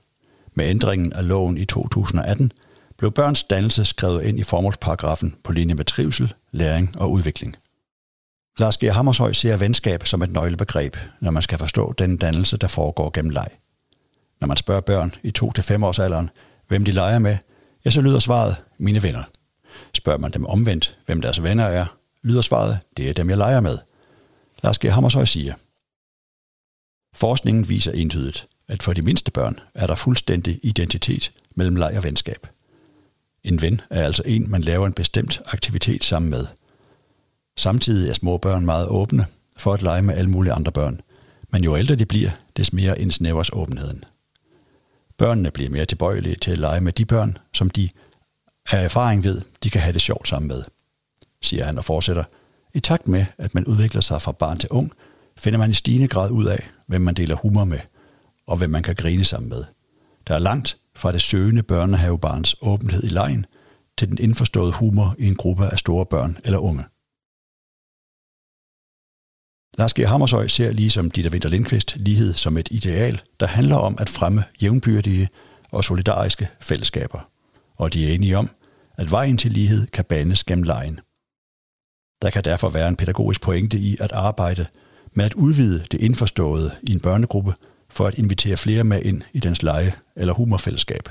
Med 0.54 0.70
ændringen 0.70 1.14
af 1.14 1.28
loven 1.28 1.58
i 1.58 1.66
2018 1.66 2.52
blev 2.98 3.12
børns 3.12 3.44
dannelse 3.44 3.86
skrevet 3.86 4.24
ind 4.24 4.40
i 4.40 4.44
formålsparagrafen 4.44 5.36
på 5.44 5.54
linje 5.54 5.75
med 5.75 5.86
trivsel, 5.86 6.34
læring 6.52 7.02
og 7.02 7.12
udvikling. 7.12 7.56
Lars 8.60 8.78
G. 8.78 8.92
Hammershøj 8.92 9.34
ser 9.34 9.58
venskab 9.58 10.08
som 10.08 10.22
et 10.22 10.32
nøglebegreb, 10.32 10.98
når 11.20 11.32
man 11.32 11.44
skal 11.44 11.58
forstå 11.58 11.94
den 11.98 12.18
dannelse, 12.18 12.58
der 12.58 12.68
foregår 12.68 13.12
gennem 13.14 13.30
leg. 13.30 13.48
Når 14.42 14.48
man 14.48 14.58
spørger 14.58 14.82
børn 14.82 15.14
i 15.24 15.34
2-5 15.40 15.86
års 15.86 16.00
alderen, 16.00 16.30
hvem 16.68 16.86
de 16.86 16.92
leger 16.92 17.20
med, 17.20 17.38
ja, 17.86 17.90
så 17.90 18.02
lyder 18.02 18.20
svaret, 18.20 18.56
mine 18.80 19.04
venner. 19.04 19.24
Spørger 19.94 20.20
man 20.20 20.32
dem 20.32 20.46
omvendt, 20.46 20.98
hvem 21.06 21.22
deres 21.22 21.44
venner 21.44 21.64
er, 21.64 21.86
lyder 22.24 22.42
svaret, 22.42 22.80
det 22.98 23.10
er 23.10 23.14
dem, 23.14 23.30
jeg 23.30 23.38
leger 23.38 23.60
med. 23.60 23.78
Lars 24.64 24.80
G. 24.80 24.92
Hammershøj 24.92 25.25
siger, 25.25 25.54
Forskningen 27.16 27.70
viser 27.70 27.92
entydigt, 27.92 28.48
at 28.68 28.84
for 28.84 28.94
de 28.94 29.02
mindste 29.02 29.32
børn 29.32 29.60
er 29.74 29.88
der 29.88 29.96
fuldstændig 29.96 30.60
identitet 30.64 31.32
mellem 31.56 31.76
leg 31.76 31.94
og 31.98 32.04
venskab. 32.04 32.48
En 33.44 33.62
ven 33.62 33.82
er 33.90 34.06
altså 34.06 34.24
en, 34.26 34.50
man 34.50 34.62
laver 34.62 34.88
en 34.88 34.94
bestemt 34.94 35.42
aktivitet 35.46 36.04
sammen 36.04 36.30
med. 36.32 36.48
Samtidig 37.58 38.10
er 38.10 38.14
små 38.14 38.38
børn 38.38 38.66
meget 38.66 38.88
åbne 38.88 39.26
for 39.58 39.74
at 39.74 39.82
lege 39.82 40.02
med 40.02 40.16
alle 40.16 40.30
mulige 40.30 40.54
andre 40.54 40.72
børn, 40.72 41.02
men 41.50 41.64
jo 41.64 41.78
ældre 41.78 41.96
de 41.96 42.06
bliver, 42.06 42.32
des 42.58 42.74
mere 42.74 43.02
indsnævres 43.02 43.50
åbenheden. 43.54 44.04
Børnene 45.18 45.52
bliver 45.52 45.70
mere 45.70 45.86
tilbøjelige 45.86 46.36
til 46.36 46.52
at 46.52 46.58
lege 46.58 46.82
med 46.82 46.94
de 46.94 47.06
børn, 47.06 47.38
som 47.54 47.70
de 47.70 47.90
af 48.72 48.84
erfaring 48.84 49.24
ved, 49.24 49.42
de 49.64 49.70
kan 49.70 49.82
have 49.82 49.94
det 49.94 50.02
sjovt 50.02 50.28
sammen 50.28 50.48
med, 50.48 50.64
siger 51.42 51.66
han 51.66 51.78
og 51.78 51.86
fortsætter. 51.86 52.24
I 52.74 52.80
takt 52.80 53.08
med, 53.08 53.26
at 53.38 53.56
man 53.56 53.66
udvikler 53.66 54.02
sig 54.02 54.22
fra 54.22 54.32
barn 54.32 54.58
til 54.58 54.70
ung, 54.70 54.94
finder 55.39 55.60
man 55.60 55.70
i 55.70 55.74
stigende 55.74 56.08
grad 56.08 56.32
ud 56.32 56.46
af, 56.46 56.70
hvem 56.88 57.01
man 57.01 57.13
deler 57.13 57.36
humor 57.36 57.63
med, 57.63 57.80
og 58.48 58.58
hvem 58.58 58.70
man 58.70 58.84
kan 58.84 58.96
grine 58.96 59.25
sammen 59.25 59.50
med. 59.50 59.63
Der 60.27 60.36
er 60.36 60.39
langt 60.39 60.77
fra 60.96 61.12
det 61.12 61.22
søgende 61.22 61.63
børnehavebarns 61.63 62.56
åbenhed 62.62 63.04
i 63.04 63.08
lejen 63.08 63.46
til 63.98 64.08
den 64.08 64.18
indforståede 64.18 64.74
humor 64.80 65.15
i 65.20 65.27
en 65.27 65.36
gruppe 65.36 65.65
af 65.65 65.80
store 65.80 66.06
børn 66.06 66.38
eller 66.44 66.60
unge. 66.60 66.84
Lars 69.77 69.94
G. 69.94 70.08
Hammershøj 70.08 70.48
ser 70.48 70.72
ligesom 70.72 71.12
Dieter 71.12 71.32
Winter 71.32 71.50
Lindqvist 71.50 71.96
lighed 71.96 72.34
som 72.34 72.58
et 72.58 72.68
ideal, 72.72 73.22
der 73.39 73.46
handler 73.46 73.75
om 73.75 73.96
at 74.00 74.10
fremme 74.10 74.44
jævnbyrdige 74.62 75.30
og 75.72 75.84
solidariske 75.84 76.50
fællesskaber. 76.60 77.30
Og 77.75 77.94
de 77.94 78.10
er 78.10 78.13
enige 78.15 78.38
om, 78.38 78.50
at 78.98 79.12
vejen 79.12 79.38
til 79.38 79.51
lighed 79.51 79.88
kan 79.88 80.06
banes 80.06 80.44
gennem 80.44 80.63
lejen. 80.63 81.00
Der 82.22 82.30
kan 82.30 82.44
derfor 82.44 82.70
være 82.70 82.88
en 82.88 82.96
pædagogisk 82.96 83.42
pointe 83.42 83.77
i 83.77 83.98
at 84.00 84.12
arbejde 84.12 84.65
med 85.16 85.26
at 85.26 85.34
udvide 85.34 85.86
det 85.92 86.02
indforståede 86.02 86.72
i 86.84 86.92
en 86.92 87.00
børnegruppe 87.00 87.54
for 87.90 88.08
at 88.08 88.18
invitere 88.18 88.58
flere 88.58 88.84
med 88.84 89.02
ind 89.02 89.22
i 89.34 89.40
dens 89.40 89.64
lege 89.64 89.96
eller 90.16 90.34
humorfællesskab. 90.34 91.10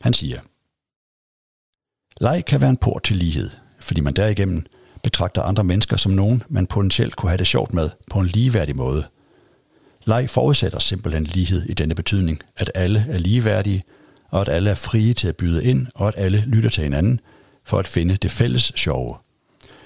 Han 0.00 0.12
siger, 0.12 0.40
Leg 2.20 2.44
kan 2.44 2.60
være 2.60 2.70
en 2.70 2.76
port 2.76 3.02
til 3.02 3.16
lighed, 3.16 3.50
fordi 3.80 4.00
man 4.00 4.14
derigennem 4.14 4.66
betragter 5.02 5.42
andre 5.42 5.64
mennesker 5.64 5.96
som 5.96 6.12
nogen, 6.12 6.42
man 6.48 6.66
potentielt 6.66 7.16
kunne 7.16 7.30
have 7.30 7.38
det 7.38 7.46
sjovt 7.46 7.74
med 7.74 7.90
på 8.10 8.18
en 8.18 8.26
ligeværdig 8.26 8.76
måde. 8.76 9.04
Leg 10.04 10.30
forudsætter 10.30 10.78
simpelthen 10.78 11.24
lighed 11.24 11.62
i 11.62 11.74
denne 11.74 11.94
betydning, 11.94 12.42
at 12.56 12.70
alle 12.74 13.06
er 13.08 13.18
ligeværdige, 13.18 13.82
og 14.30 14.40
at 14.40 14.48
alle 14.48 14.70
er 14.70 14.74
frie 14.74 15.14
til 15.14 15.28
at 15.28 15.36
byde 15.36 15.64
ind, 15.64 15.86
og 15.94 16.08
at 16.08 16.14
alle 16.16 16.44
lytter 16.46 16.70
til 16.70 16.82
hinanden 16.82 17.20
for 17.64 17.78
at 17.78 17.86
finde 17.86 18.16
det 18.16 18.30
fælles 18.30 18.72
sjove. 18.76 19.14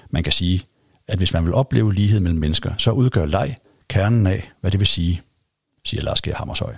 Man 0.09 0.23
kan 0.23 0.33
sige, 0.33 0.65
at 1.13 1.19
hvis 1.19 1.33
man 1.33 1.45
vil 1.45 1.53
opleve 1.53 1.93
lighed 1.93 2.19
mellem 2.19 2.39
mennesker, 2.39 2.73
så 2.77 2.91
udgør 2.91 3.25
leg 3.25 3.55
kernen 3.87 4.27
af, 4.27 4.51
hvad 4.61 4.71
det 4.71 4.79
vil 4.79 4.87
sige, 4.87 5.21
siger 5.85 6.03
Lars 6.03 6.21
G. 6.21 6.33
Hammershøj. 6.33 6.75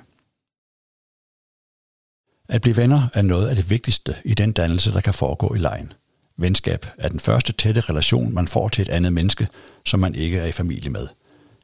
At 2.50 2.62
blive 2.62 2.78
venner 2.78 3.08
er 3.14 3.22
noget 3.22 3.48
af 3.48 3.56
det 3.56 3.70
vigtigste 3.70 4.16
i 4.26 4.34
den 4.34 4.52
dannelse, 4.52 4.92
der 4.92 5.02
kan 5.02 5.14
foregå 5.14 5.56
i 5.56 5.58
lejen. 5.58 5.94
Venskab 6.38 6.86
er 6.98 7.10
den 7.10 7.20
første 7.20 7.54
tætte 7.54 7.82
relation, 7.82 8.34
man 8.34 8.48
får 8.48 8.70
til 8.70 8.82
et 8.82 8.90
andet 8.90 9.14
menneske, 9.14 9.48
som 9.86 10.00
man 10.00 10.16
ikke 10.16 10.38
er 10.38 10.46
i 10.46 10.52
familie 10.52 10.90
med. 10.90 11.08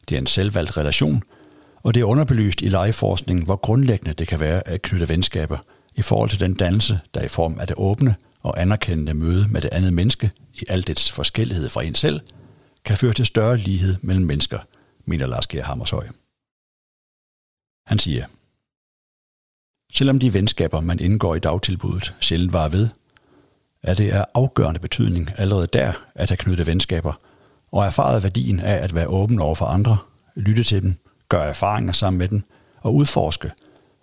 Det 0.09 0.15
er 0.15 0.19
en 0.19 0.27
selvvalgt 0.27 0.77
relation, 0.77 1.23
og 1.83 1.93
det 1.93 2.01
er 2.01 2.05
underbelyst 2.05 2.61
i 2.61 2.69
legeforskningen, 2.69 3.45
hvor 3.45 3.55
grundlæggende 3.55 4.13
det 4.13 4.27
kan 4.27 4.39
være 4.39 4.67
at 4.67 4.81
knytte 4.81 5.09
venskaber 5.09 5.57
i 5.95 6.01
forhold 6.01 6.29
til 6.29 6.39
den 6.39 6.53
dannelse, 6.53 6.99
der 7.13 7.21
i 7.21 7.27
form 7.27 7.59
af 7.59 7.67
det 7.67 7.75
åbne 7.79 8.15
og 8.41 8.61
anerkendende 8.61 9.13
møde 9.13 9.47
med 9.49 9.61
det 9.61 9.69
andet 9.71 9.93
menneske 9.93 10.31
i 10.53 10.63
al 10.67 10.87
dets 10.87 11.11
forskellighed 11.11 11.69
fra 11.69 11.83
en 11.83 11.95
selv, 11.95 12.21
kan 12.85 12.97
føre 12.97 13.13
til 13.13 13.25
større 13.25 13.57
lighed 13.57 13.95
mellem 14.01 14.25
mennesker, 14.25 14.59
mener 15.05 15.27
Lars 15.27 15.45
Kjær 15.45 15.63
Hammershøj. 15.63 16.07
Han 17.85 17.99
siger, 17.99 18.25
Selvom 19.93 20.19
de 20.19 20.33
venskaber, 20.33 20.79
man 20.81 20.99
indgår 20.99 21.35
i 21.35 21.39
dagtilbuddet, 21.39 22.15
sjældent 22.19 22.53
var 22.53 22.69
ved, 22.69 22.89
er 23.83 23.93
det 23.93 24.11
af 24.11 24.25
afgørende 24.33 24.79
betydning 24.79 25.29
allerede 25.37 25.67
der 25.67 25.93
at 26.15 26.29
have 26.29 26.37
knyttet 26.37 26.67
venskaber, 26.67 27.13
og 27.71 27.85
erfaret 27.85 28.23
værdien 28.23 28.59
af 28.59 28.75
at 28.83 28.95
være 28.95 29.07
åben 29.07 29.39
over 29.39 29.55
for 29.55 29.65
andre, 29.65 29.97
lytte 30.35 30.63
til 30.63 30.81
dem, 30.81 30.95
gøre 31.29 31.45
erfaringer 31.45 31.93
sammen 31.93 32.17
med 32.17 32.27
dem 32.27 32.43
og 32.81 32.95
udforske, 32.95 33.51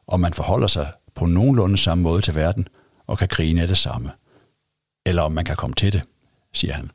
om 0.06 0.20
man 0.20 0.34
forholder 0.34 0.66
sig 0.66 0.92
på 1.14 1.26
nogenlunde 1.26 1.78
samme 1.78 2.02
måde 2.02 2.22
til 2.22 2.34
verden 2.34 2.68
og 3.06 3.18
kan 3.18 3.28
grine 3.28 3.62
af 3.62 3.68
det 3.68 3.76
samme. 3.76 4.10
Eller 5.06 5.22
om 5.22 5.32
man 5.32 5.44
kan 5.44 5.56
komme 5.56 5.74
til 5.74 5.92
det, 5.92 6.02
siger 6.52 6.74
han. 6.74 6.90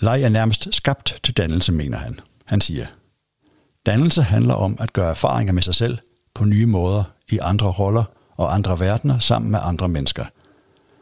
Leg 0.00 0.22
er 0.22 0.28
nærmest 0.28 0.68
skabt 0.74 1.20
til 1.24 1.36
dannelse, 1.36 1.72
mener 1.72 1.98
han. 1.98 2.20
Han 2.44 2.60
siger, 2.60 2.86
dannelse 3.86 4.22
handler 4.22 4.54
om 4.54 4.76
at 4.80 4.92
gøre 4.92 5.10
erfaringer 5.10 5.52
med 5.52 5.62
sig 5.62 5.74
selv 5.74 5.98
på 6.34 6.44
nye 6.44 6.66
måder 6.66 7.04
i 7.28 7.38
andre 7.38 7.70
roller 7.70 8.04
og 8.36 8.54
andre 8.54 8.80
verdener 8.80 9.18
sammen 9.18 9.50
med 9.50 9.58
andre 9.62 9.88
mennesker. 9.88 10.24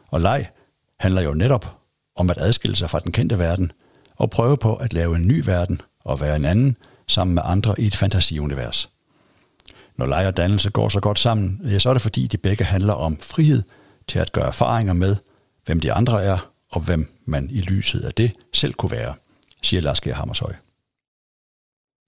Og 0.07 0.21
leg 0.21 0.49
handler 0.99 1.21
jo 1.21 1.33
netop 1.33 1.77
om 2.15 2.29
at 2.29 2.37
adskille 2.37 2.75
sig 2.75 2.89
fra 2.89 2.99
den 2.99 3.11
kendte 3.11 3.39
verden 3.39 3.71
og 4.15 4.29
prøve 4.29 4.57
på 4.57 4.75
at 4.75 4.93
lave 4.93 5.15
en 5.15 5.27
ny 5.27 5.45
verden 5.45 5.81
og 5.99 6.21
være 6.21 6.35
en 6.35 6.45
anden 6.45 6.77
sammen 7.07 7.33
med 7.35 7.43
andre 7.45 7.75
i 7.79 7.87
et 7.87 7.95
fantasiunivers. 7.95 8.89
Når 9.97 10.05
leg 10.05 10.27
og 10.27 10.37
dannelse 10.37 10.69
går 10.69 10.89
så 10.89 10.99
godt 10.99 11.19
sammen, 11.19 11.61
ja, 11.63 11.79
så 11.79 11.89
er 11.89 11.93
det 11.93 12.01
fordi, 12.01 12.27
de 12.27 12.37
begge 12.37 12.63
handler 12.63 12.93
om 12.93 13.17
frihed 13.21 13.63
til 14.07 14.19
at 14.19 14.31
gøre 14.31 14.47
erfaringer 14.47 14.93
med, 14.93 15.15
hvem 15.65 15.79
de 15.79 15.93
andre 15.93 16.23
er, 16.23 16.51
og 16.71 16.81
hvem 16.81 17.07
man 17.25 17.49
i 17.49 17.61
lyset 17.61 18.01
af 18.01 18.13
det 18.13 18.31
selv 18.53 18.73
kunne 18.73 18.91
være, 18.91 19.15
siger 19.61 19.81
Lars 19.81 20.01
G. 20.01 20.13
Hammershøj. 20.13 20.53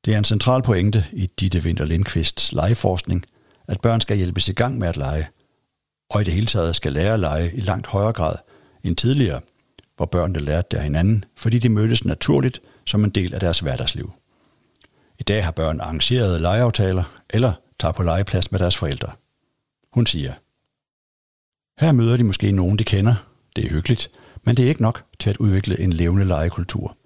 Det 0.06 0.14
er 0.14 0.18
en 0.18 0.24
central 0.24 0.62
pointe 0.62 1.06
i 1.12 1.30
Ditte 1.40 1.60
Winter 1.60 1.86
Lindqvists 1.86 2.52
legeforskning, 2.52 3.26
at 3.68 3.82
børn 3.82 4.02
skal 4.02 4.18
hjælpes 4.18 4.50
i 4.50 4.54
gang 4.54 4.78
med 4.78 4.88
at 4.88 4.98
lege, 4.98 5.28
og 6.10 6.22
i 6.22 6.24
det 6.24 6.34
hele 6.34 6.46
taget 6.46 6.76
skal 6.76 6.94
lære 6.94 7.14
at 7.14 7.20
lege 7.20 7.56
i 7.56 7.60
langt 7.60 7.88
højere 7.88 8.14
grad 8.14 8.36
end 8.84 8.96
tidligere, 8.96 9.42
hvor 9.96 10.06
børnene 10.06 10.40
lærte 10.40 10.68
det 10.72 10.78
af 10.78 10.84
hinanden, 10.84 11.26
fordi 11.36 11.60
de 11.60 11.70
mødtes 11.70 12.06
naturligt 12.06 12.62
som 12.86 13.04
en 13.04 13.10
del 13.10 13.34
af 13.34 13.40
deres 13.40 13.60
hverdagsliv. 13.60 14.14
I 15.20 15.24
dag 15.24 15.46
har 15.46 15.52
børn 15.52 15.80
arrangerede 15.80 16.40
legeaftaler 16.40 17.04
eller 17.30 17.54
tager 17.80 17.92
på 17.92 18.04
legeplads 18.04 18.52
med 18.52 18.60
deres 18.60 18.78
forældre. 18.78 19.12
Hun 19.94 20.06
siger, 20.06 20.34
her 21.86 21.92
møder 21.92 22.18
de 22.18 22.24
måske 22.24 22.52
nogen, 22.52 22.80
de 22.80 22.84
kender. 22.84 23.16
Det 23.56 23.66
er 23.66 23.70
hyggeligt, 23.70 24.12
men 24.44 24.58
det 24.58 24.66
er 24.66 24.70
ikke 24.70 24.82
nok 24.82 25.04
til 25.20 25.30
at 25.30 25.38
udvikle 25.38 25.80
en 25.80 25.94
levende 25.94 26.26
legekultur. 26.26 26.98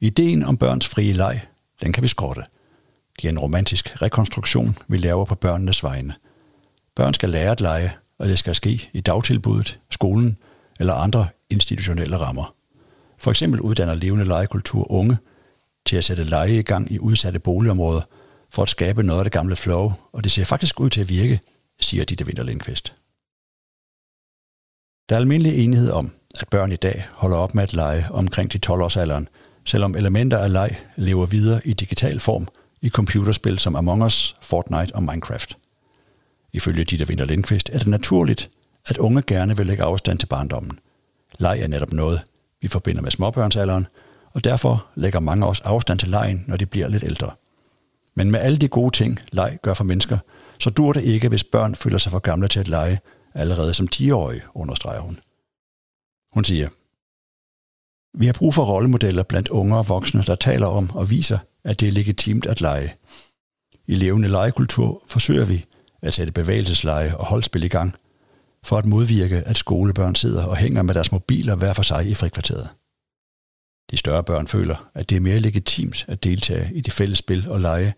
Ideen 0.00 0.42
om 0.42 0.56
børns 0.56 0.88
frie 0.88 1.12
leg, 1.12 1.40
den 1.82 1.92
kan 1.92 2.02
vi 2.02 2.08
skrotte. 2.08 2.42
Det 3.20 3.24
er 3.24 3.32
en 3.32 3.38
romantisk 3.38 4.02
rekonstruktion, 4.02 4.76
vi 4.88 4.96
laver 4.96 5.24
på 5.24 5.34
børnenes 5.34 5.82
vegne. 5.82 6.14
Børn 6.96 7.14
skal 7.14 7.30
lære 7.30 7.50
at 7.50 7.60
lege, 7.60 7.92
og 8.18 8.28
det 8.28 8.38
skal 8.38 8.54
ske 8.54 8.90
i 8.92 9.00
dagtilbuddet, 9.00 9.80
skolen 9.90 10.36
eller 10.80 10.94
andre 10.94 11.28
institutionelle 11.50 12.16
rammer. 12.16 12.54
For 13.18 13.30
eksempel 13.30 13.60
uddanner 13.60 13.94
levende 13.94 14.24
legekultur 14.24 14.92
unge 14.92 15.18
til 15.86 15.96
at 15.96 16.04
sætte 16.04 16.24
lege 16.24 16.58
i 16.58 16.62
gang 16.62 16.92
i 16.92 16.98
udsatte 16.98 17.38
boligområder 17.38 18.00
for 18.50 18.62
at 18.62 18.68
skabe 18.68 19.02
noget 19.02 19.20
af 19.20 19.24
det 19.24 19.32
gamle 19.32 19.56
flow, 19.56 19.92
og 20.12 20.24
det 20.24 20.32
ser 20.32 20.44
faktisk 20.44 20.80
ud 20.80 20.90
til 20.90 21.00
at 21.00 21.08
virke, 21.08 21.40
siger 21.80 22.04
Ditte 22.04 22.24
Winter 22.24 22.42
Lindqvist. 22.42 22.94
Der 25.08 25.16
er 25.16 25.20
almindelig 25.20 25.64
enighed 25.64 25.90
om, 25.90 26.12
at 26.36 26.48
børn 26.48 26.72
i 26.72 26.76
dag 26.76 27.06
holder 27.12 27.36
op 27.36 27.54
med 27.54 27.62
at 27.62 27.72
lege 27.72 28.06
omkring 28.10 28.52
de 28.52 28.58
12 28.58 28.82
års 28.82 28.96
alderen, 28.96 29.28
selvom 29.64 29.94
elementer 29.94 30.38
af 30.38 30.52
leg 30.52 30.76
lever 30.96 31.26
videre 31.26 31.60
i 31.64 31.72
digital 31.72 32.20
form 32.20 32.48
i 32.82 32.88
computerspil 32.88 33.58
som 33.58 33.76
Among 33.76 34.04
Us, 34.04 34.36
Fortnite 34.42 34.94
og 34.94 35.02
Minecraft. 35.02 35.56
Ifølge 36.52 36.84
Dieter 36.84 37.06
Winter 37.06 37.24
Lindqvist 37.24 37.70
er 37.72 37.78
det 37.78 37.88
naturligt, 37.88 38.50
at 38.86 38.96
unge 38.96 39.22
gerne 39.22 39.56
vil 39.56 39.66
lægge 39.66 39.82
afstand 39.82 40.18
til 40.18 40.26
barndommen. 40.26 40.78
Leg 41.38 41.60
er 41.60 41.68
netop 41.68 41.92
noget, 41.92 42.22
vi 42.60 42.68
forbinder 42.68 43.02
med 43.02 43.10
småbørnsalderen, 43.10 43.86
og 44.32 44.44
derfor 44.44 44.86
lægger 44.94 45.20
mange 45.20 45.46
også 45.46 45.62
afstand 45.64 45.98
til 45.98 46.08
lejen, 46.08 46.44
når 46.46 46.56
de 46.56 46.66
bliver 46.66 46.88
lidt 46.88 47.04
ældre. 47.04 47.30
Men 48.14 48.30
med 48.30 48.40
alle 48.40 48.58
de 48.58 48.68
gode 48.68 48.96
ting, 48.96 49.20
leg 49.32 49.58
gør 49.62 49.74
for 49.74 49.84
mennesker, 49.84 50.18
så 50.58 50.70
dur 50.70 50.92
det 50.92 51.04
ikke, 51.04 51.28
hvis 51.28 51.44
børn 51.44 51.74
føler 51.74 51.98
sig 51.98 52.12
for 52.12 52.18
gamle 52.18 52.48
til 52.48 52.60
at 52.60 52.68
lege 52.68 52.98
allerede 53.34 53.74
som 53.74 53.88
10-årige, 53.94 54.42
understreger 54.54 55.00
hun. 55.00 55.18
Hun 56.36 56.44
siger, 56.44 56.68
vi 58.18 58.26
har 58.26 58.32
brug 58.32 58.54
for 58.54 58.64
rollemodeller 58.64 59.22
blandt 59.22 59.48
unge 59.48 59.76
og 59.76 59.88
voksne, 59.88 60.22
der 60.22 60.34
taler 60.34 60.66
om 60.66 60.90
og 60.90 61.10
viser, 61.10 61.38
at 61.64 61.80
det 61.80 61.88
er 61.88 61.92
legitimt 61.92 62.46
at 62.46 62.60
lege. 62.60 62.94
I 63.86 63.94
levende 63.94 64.28
legekultur 64.28 65.02
forsøger 65.06 65.44
vi 65.44 65.64
at 66.02 66.14
sætte 66.14 66.32
bevægelsesleje 66.32 67.16
og 67.16 67.26
holdspil 67.26 67.62
i 67.62 67.68
gang, 67.68 67.94
for 68.62 68.76
at 68.76 68.86
modvirke, 68.86 69.36
at 69.36 69.58
skolebørn 69.58 70.14
sidder 70.14 70.44
og 70.44 70.56
hænger 70.56 70.82
med 70.82 70.94
deres 70.94 71.12
mobiler 71.12 71.54
hver 71.54 71.72
for 71.72 71.82
sig 71.82 72.06
i 72.06 72.14
frikvarteret. 72.14 72.68
De 73.90 73.96
større 73.96 74.24
børn 74.24 74.46
føler, 74.46 74.90
at 74.94 75.10
det 75.10 75.16
er 75.16 75.20
mere 75.20 75.38
legitimt 75.38 76.04
at 76.08 76.24
deltage 76.24 76.74
i 76.74 76.80
de 76.80 76.90
fælles 76.90 77.18
spil 77.18 77.50
og 77.50 77.60
lege, 77.60 77.94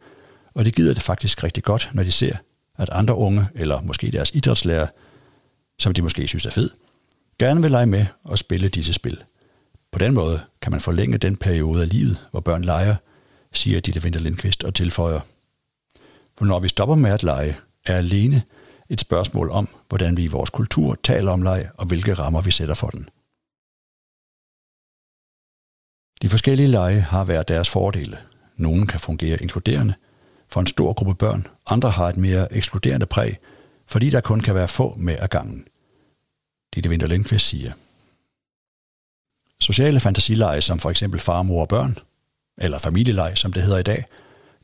og 0.54 0.64
det 0.64 0.75
gider 0.75 0.95
det 0.95 1.02
faktisk 1.02 1.45
rigtig 1.45 1.64
godt, 1.64 1.90
når 1.95 2.02
de 2.02 2.12
ser, 2.12 2.37
at 2.76 2.88
andre 2.92 3.14
unge, 3.14 3.47
eller 3.54 3.80
måske 3.80 4.11
deres 4.11 4.30
idrætslærer, 4.35 4.87
som 5.78 5.95
de 5.95 6.02
måske 6.02 6.28
synes 6.28 6.47
er 6.47 6.50
fed, 6.50 6.71
gerne 7.38 7.62
vil 7.62 7.71
lege 7.71 7.87
med 7.87 8.07
og 8.25 8.38
spille 8.38 8.68
disse 8.68 8.92
spil. 8.92 9.25
På 9.92 9.99
den 9.99 10.14
måde 10.14 10.40
kan 10.62 10.73
man 10.73 10.80
forlænge 10.80 11.18
den 11.18 11.37
periode 11.37 11.83
af 11.83 11.88
livet, 11.88 12.28
hvor 12.30 12.40
børn 12.40 12.64
leger, 12.64 12.97
siger 13.52 13.80
Ditte 13.80 14.00
Winter 14.04 14.21
Lindqvist 14.21 14.64
og 14.64 14.75
tilføjer. 14.75 15.21
For 16.38 16.45
når 16.45 16.61
vi 16.61 16.68
stopper 16.68 16.95
med 16.95 17.11
at 17.11 17.23
lege, 17.23 17.57
er 17.87 17.97
alene 17.97 18.42
et 18.88 19.00
spørgsmål 19.00 19.50
om, 19.50 19.68
hvordan 19.88 20.16
vi 20.16 20.25
i 20.25 20.26
vores 20.26 20.50
kultur 20.50 20.99
taler 21.02 21.33
om 21.33 21.42
leg 21.42 21.71
og 21.75 21.87
hvilke 21.87 22.14
rammer 22.14 22.40
vi 22.40 22.50
sætter 22.50 22.75
for 22.75 22.87
den. 22.87 23.09
De 26.23 26.28
forskellige 26.28 26.68
lege 26.68 27.00
har 27.00 27.25
hver 27.25 27.42
deres 27.42 27.68
fordele. 27.68 28.18
Nogle 28.57 28.87
kan 28.87 29.00
fungere 29.00 29.42
inkluderende 29.42 29.95
for 30.49 30.61
en 30.61 30.66
stor 30.66 30.92
gruppe 30.92 31.14
børn, 31.14 31.47
andre 31.66 31.90
har 31.90 32.09
et 32.09 32.16
mere 32.16 32.52
ekskluderende 32.52 33.07
præg, 33.07 33.37
fordi 33.87 34.11
der 34.11 34.21
kun 34.21 34.40
kan 34.40 34.54
være 34.54 34.68
få 34.68 34.95
med 34.99 35.16
ad 35.18 35.28
gangen. 35.28 35.66
Ditte 36.78 36.90
Winter 36.90 37.06
Lindqvist 37.06 37.47
siger. 37.47 37.73
Sociale 39.61 40.00
fantasileje 40.00 40.61
som 40.61 40.78
for 40.78 40.90
eksempel 40.90 41.20
far, 41.20 41.42
mor 41.42 41.61
og 41.61 41.68
børn, 41.68 41.99
eller 42.58 42.78
familieleje 42.78 43.37
som 43.37 43.52
det 43.52 43.62
hedder 43.62 43.78
i 43.78 43.82
dag, 43.82 44.04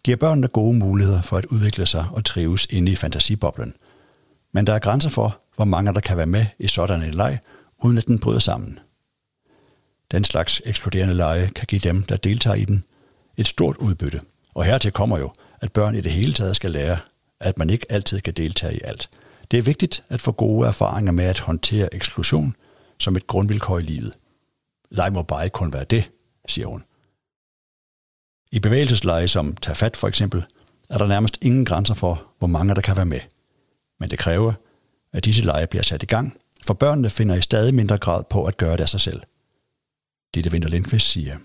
giver 0.04 0.16
børnene 0.16 0.48
gode 0.48 0.78
muligheder 0.78 1.22
for 1.22 1.36
at 1.36 1.44
udvikle 1.44 1.86
sig 1.86 2.06
og 2.12 2.24
trives 2.24 2.66
inde 2.70 2.92
i 2.92 2.96
fantasiboblen. 2.96 3.74
Men 4.52 4.66
der 4.66 4.72
er 4.72 4.78
grænser 4.78 5.08
for, 5.08 5.40
hvor 5.56 5.64
mange 5.64 5.94
der 5.94 6.00
kan 6.00 6.16
være 6.16 6.26
med 6.26 6.46
i 6.58 6.68
sådan 6.68 7.02
en 7.02 7.14
leg, 7.14 7.38
uden 7.78 7.98
at 7.98 8.06
den 8.06 8.18
bryder 8.18 8.38
sammen. 8.38 8.78
Den 10.10 10.24
slags 10.24 10.62
eksploderende 10.64 11.14
lege 11.14 11.48
kan 11.48 11.66
give 11.66 11.80
dem, 11.80 12.02
der 12.02 12.16
deltager 12.16 12.56
i 12.56 12.64
den, 12.64 12.84
et 13.36 13.48
stort 13.48 13.76
udbytte. 13.76 14.20
Og 14.54 14.64
hertil 14.64 14.92
kommer 14.92 15.18
jo, 15.18 15.32
at 15.60 15.72
børn 15.72 15.94
i 15.94 16.00
det 16.00 16.12
hele 16.12 16.32
taget 16.32 16.56
skal 16.56 16.70
lære, 16.70 16.98
at 17.40 17.58
man 17.58 17.70
ikke 17.70 17.92
altid 17.92 18.20
kan 18.20 18.34
deltage 18.34 18.76
i 18.76 18.80
alt. 18.84 19.08
Det 19.50 19.58
er 19.58 19.62
vigtigt 19.62 20.04
at 20.08 20.20
få 20.20 20.32
gode 20.32 20.68
erfaringer 20.68 21.12
med 21.12 21.24
at 21.24 21.38
håndtere 21.38 21.94
eksklusion 21.94 22.56
som 22.98 23.16
et 23.16 23.26
grundvilkår 23.26 23.78
i 23.78 23.82
livet. 23.82 24.18
Leg 24.90 25.12
må 25.12 25.22
bare 25.22 25.44
ikke 25.44 25.54
kun 25.54 25.72
være 25.72 25.84
det, 25.84 26.10
siger 26.48 26.66
hun. 26.66 26.84
I 28.52 28.60
bevægelsesleje 28.60 29.28
som 29.28 29.56
Tag 29.56 29.76
fat 29.76 29.96
for 29.96 30.08
eksempel, 30.08 30.44
er 30.90 30.98
der 30.98 31.06
nærmest 31.06 31.38
ingen 31.42 31.64
grænser 31.64 31.94
for, 31.94 32.26
hvor 32.38 32.46
mange 32.48 32.74
der 32.74 32.80
kan 32.80 32.96
være 32.96 33.06
med. 33.06 33.20
Men 34.00 34.10
det 34.10 34.18
kræver, 34.18 34.52
at 35.12 35.24
disse 35.24 35.44
lege 35.44 35.66
bliver 35.66 35.82
sat 35.82 36.02
i 36.02 36.06
gang, 36.06 36.36
for 36.64 36.74
børnene 36.74 37.10
finder 37.10 37.34
i 37.34 37.40
stadig 37.40 37.74
mindre 37.74 37.98
grad 37.98 38.24
på 38.30 38.44
at 38.44 38.56
gøre 38.56 38.72
det 38.72 38.80
af 38.80 38.88
sig 38.88 39.00
selv. 39.00 39.22
Det 40.34 40.52
Winter 40.52 40.68
Lindqvist 40.68 41.10
siger. 41.10 41.38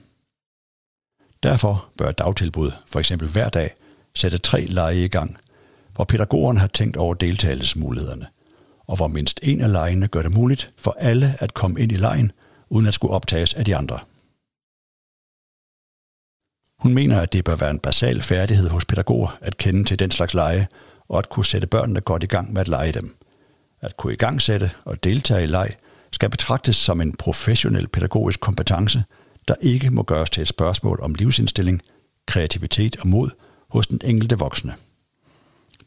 Derfor 1.43 1.89
bør 1.97 2.12
dagtilbud 2.12 2.71
for 2.85 2.99
eksempel 2.99 3.29
hver 3.29 3.49
dag 3.49 3.75
sætte 4.15 4.38
tre 4.38 4.65
lege 4.65 5.05
i 5.05 5.07
gang, 5.07 5.38
hvor 5.95 6.06
pædagogerne 6.06 6.60
har 6.60 6.67
tænkt 6.67 6.97
over 6.97 7.13
deltagelsesmulighederne, 7.13 8.28
og 8.88 8.95
hvor 8.95 9.08
mindst 9.08 9.39
en 9.43 9.62
af 9.62 9.71
lejene 9.71 10.08
gør 10.08 10.21
det 10.21 10.32
muligt 10.32 10.71
for 10.78 10.95
alle 10.99 11.36
at 11.39 11.54
komme 11.54 11.82
ind 11.82 11.91
i 11.91 11.95
lejen, 11.95 12.32
uden 12.69 12.88
at 12.88 12.93
skulle 12.93 13.13
optages 13.13 13.54
af 13.54 13.65
de 13.65 13.75
andre. 13.75 13.99
Hun 16.80 16.93
mener, 16.93 17.21
at 17.21 17.34
det 17.34 17.45
bør 17.45 17.56
være 17.56 17.71
en 17.71 17.80
basal 17.80 18.21
færdighed 18.21 18.69
hos 18.69 18.86
pædagoger 18.86 19.38
at 19.41 19.58
kende 19.58 19.84
til 19.84 19.99
den 19.99 20.12
slags 20.12 20.34
lege, 20.34 20.67
og 21.10 21.17
at 21.17 21.30
kunne 21.30 21.45
sætte 21.45 21.67
børnene 21.67 22.02
godt 22.02 22.23
i 22.23 22.28
gang 22.28 22.54
med 22.54 22.62
at 22.62 22.67
lege 22.67 22.91
dem. 22.91 23.15
At 23.82 23.97
kunne 23.97 24.13
i 24.13 24.15
gang 24.15 24.41
sætte 24.41 24.71
og 24.86 25.04
deltage 25.04 25.43
i 25.43 25.47
leg 25.47 25.69
skal 26.12 26.30
betragtes 26.30 26.75
som 26.75 27.02
en 27.02 27.15
professionel 27.15 27.88
pædagogisk 27.88 28.39
kompetence, 28.39 29.04
der 29.47 29.56
ikke 29.62 29.89
må 29.89 30.04
gøres 30.04 30.30
til 30.30 30.41
et 30.41 30.47
spørgsmål 30.47 30.99
om 31.02 31.13
livsindstilling, 31.13 31.82
kreativitet 32.25 32.95
og 33.02 33.08
mod 33.08 33.30
hos 33.69 33.88
den 33.88 33.99
enkelte 34.04 34.38
voksne. 34.38 34.73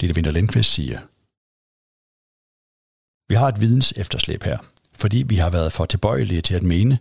Ditte 0.01 0.15
Winter 0.15 0.31
Lindqvist 0.31 0.73
siger, 0.73 0.99
Vi 3.29 3.35
har 3.35 3.49
et 3.49 3.61
videns 3.61 3.93
efterslæb 3.97 4.43
her, 4.43 4.59
fordi 4.95 5.23
vi 5.27 5.37
har 5.37 5.51
været 5.51 5.73
for 5.73 5.85
tilbøjelige 5.85 6.43
til 6.43 6.55
at 6.55 6.63
mene, 6.63 6.99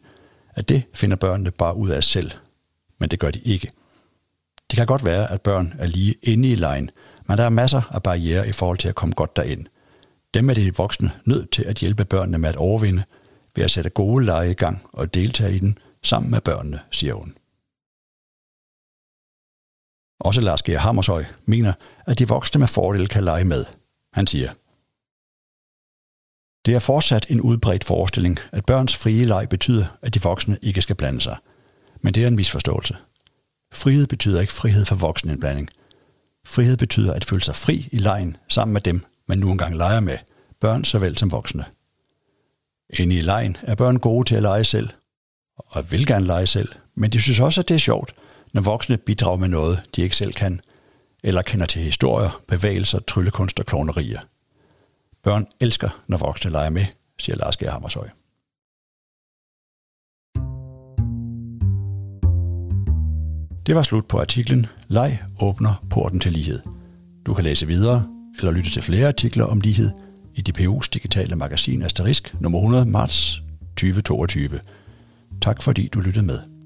at 0.49 0.69
det 0.69 0.84
finder 0.93 1.15
børnene 1.15 1.51
bare 1.51 1.75
ud 1.75 1.89
af 1.89 2.04
selv. 2.04 2.32
Men 2.99 3.10
det 3.10 3.19
gør 3.19 3.32
de 3.32 3.39
ikke. 3.39 3.69
Det 4.71 4.77
kan 4.77 4.86
godt 4.86 5.06
være, 5.06 5.32
at 5.32 5.41
børn 5.41 5.73
er 5.80 5.88
lige 5.88 6.15
inde 6.23 6.51
i 6.51 6.56
lejen, 6.56 6.91
men 7.27 7.38
der 7.38 7.43
er 7.43 7.49
masser 7.49 7.82
af 7.91 8.04
barriere 8.04 8.47
i 8.47 8.51
forhold 8.51 8.77
til 8.77 8.89
at 8.89 8.95
komme 8.95 9.15
godt 9.15 9.36
derind. 9.36 9.65
Dem 10.34 10.49
er 10.49 10.54
de 10.54 10.75
voksne 10.75 11.12
nødt 11.25 11.51
til 11.51 11.63
at 11.63 11.77
hjælpe 11.77 12.06
børnene 12.06 12.38
med 12.38 12.49
at 12.49 12.56
overvinde, 12.56 13.04
ved 13.56 13.63
at 13.63 13.71
sætte 13.71 13.89
gode 13.89 14.25
lege 14.25 14.51
i 14.51 14.54
gang 14.54 14.82
og 14.93 15.13
deltage 15.13 15.56
i 15.56 15.60
den 15.60 15.77
sammen 16.04 16.32
med 16.32 16.41
børnene, 16.41 16.80
siger 16.91 17.13
hun. 17.13 17.36
Også 20.26 20.42
Lars 20.42 20.64
Geir 20.64 20.78
Hammershøj 20.78 21.26
mener, 21.46 21.74
at 22.06 22.20
de 22.20 22.28
voksne 22.28 22.60
med 22.60 22.68
fordel 22.68 23.08
kan 23.08 23.24
lege 23.24 23.44
med. 23.44 23.66
Han 24.14 24.28
siger, 24.28 24.54
det 26.66 26.74
er 26.74 26.80
fortsat 26.80 27.26
en 27.30 27.42
udbredt 27.42 27.84
forestilling, 27.84 28.40
at 28.52 28.66
børns 28.66 28.96
frie 28.96 29.26
leg 29.26 29.50
betyder, 29.50 29.86
at 30.02 30.14
de 30.14 30.22
voksne 30.22 30.58
ikke 30.62 30.82
skal 30.82 30.96
blande 30.96 31.22
sig. 31.22 31.38
Men 32.02 32.14
det 32.14 32.24
er 32.24 32.28
en 32.28 32.36
misforståelse. 32.36 32.98
Frihed 33.74 34.08
betyder 34.08 34.42
ikke 34.42 34.54
frihed 34.54 34.86
for 34.86 34.96
voksenindblanding. 34.96 35.70
Frihed 36.46 36.78
betyder 36.78 37.14
at 37.14 37.26
føle 37.26 37.44
sig 37.44 37.56
fri 37.56 37.88
i 37.92 37.98
lejen 37.98 38.38
sammen 38.48 38.74
med 38.74 38.82
dem, 38.82 39.06
man 39.28 39.38
nu 39.38 39.52
engang 39.52 39.76
leger 39.76 40.00
med, 40.00 40.18
børn 40.60 40.86
såvel 40.86 41.18
som 41.18 41.32
voksne. 41.32 41.66
Inde 42.90 43.16
i 43.16 43.22
lejen 43.22 43.58
er 43.62 43.76
børn 43.76 43.98
gode 43.98 44.28
til 44.28 44.36
at 44.36 44.42
lege 44.42 44.64
selv, 44.64 44.90
og 45.58 45.92
vil 45.92 46.06
gerne 46.06 46.26
lege 46.26 46.48
selv, 46.48 46.70
men 46.96 47.12
de 47.12 47.22
synes 47.22 47.40
også, 47.40 47.62
at 47.62 47.70
det 47.70 47.76
er 47.76 47.80
sjovt, 47.80 48.14
når 48.54 48.62
voksne 48.62 48.98
bidrager 48.98 49.38
med 49.38 49.48
noget, 49.48 49.84
de 49.96 50.02
ikke 50.02 50.16
selv 50.16 50.34
kan, 50.34 50.62
eller 51.24 51.42
kender 51.42 51.66
til 51.66 51.82
historier, 51.82 52.42
bevægelser, 52.48 53.00
tryllekunst 53.00 53.60
og 53.60 53.66
klonerier. 53.66 54.20
Børn 55.24 55.46
elsker, 55.60 55.90
når 56.08 56.18
voksne 56.18 56.52
leger 56.52 56.70
med, 56.70 56.86
siger 57.20 57.36
Lars 57.36 57.58
G. 57.58 57.62
Hammershøj. 57.62 58.10
Det 63.66 63.76
var 63.76 63.84
slut 63.84 64.08
på 64.08 64.20
artiklen 64.20 64.66
Leg 64.88 65.24
åbner 65.42 65.86
porten 65.90 66.20
til 66.20 66.32
lighed. 66.32 66.60
Du 67.26 67.34
kan 67.34 67.44
læse 67.44 67.68
videre 67.68 68.08
eller 68.38 68.52
lytte 68.52 68.70
til 68.70 68.82
flere 68.82 69.08
artikler 69.08 69.46
om 69.46 69.62
lighed 69.62 69.92
i 70.36 70.44
DPU's 70.50 70.90
digitale 70.94 71.36
magasin 71.36 71.82
Asterisk 71.82 72.34
nummer 72.40 72.60
100 72.60 72.86
marts 72.86 73.42
2022. 73.78 74.60
Tak 75.42 75.62
fordi 75.62 75.88
du 75.88 76.00
lyttede 76.00 76.26
med. 76.26 76.61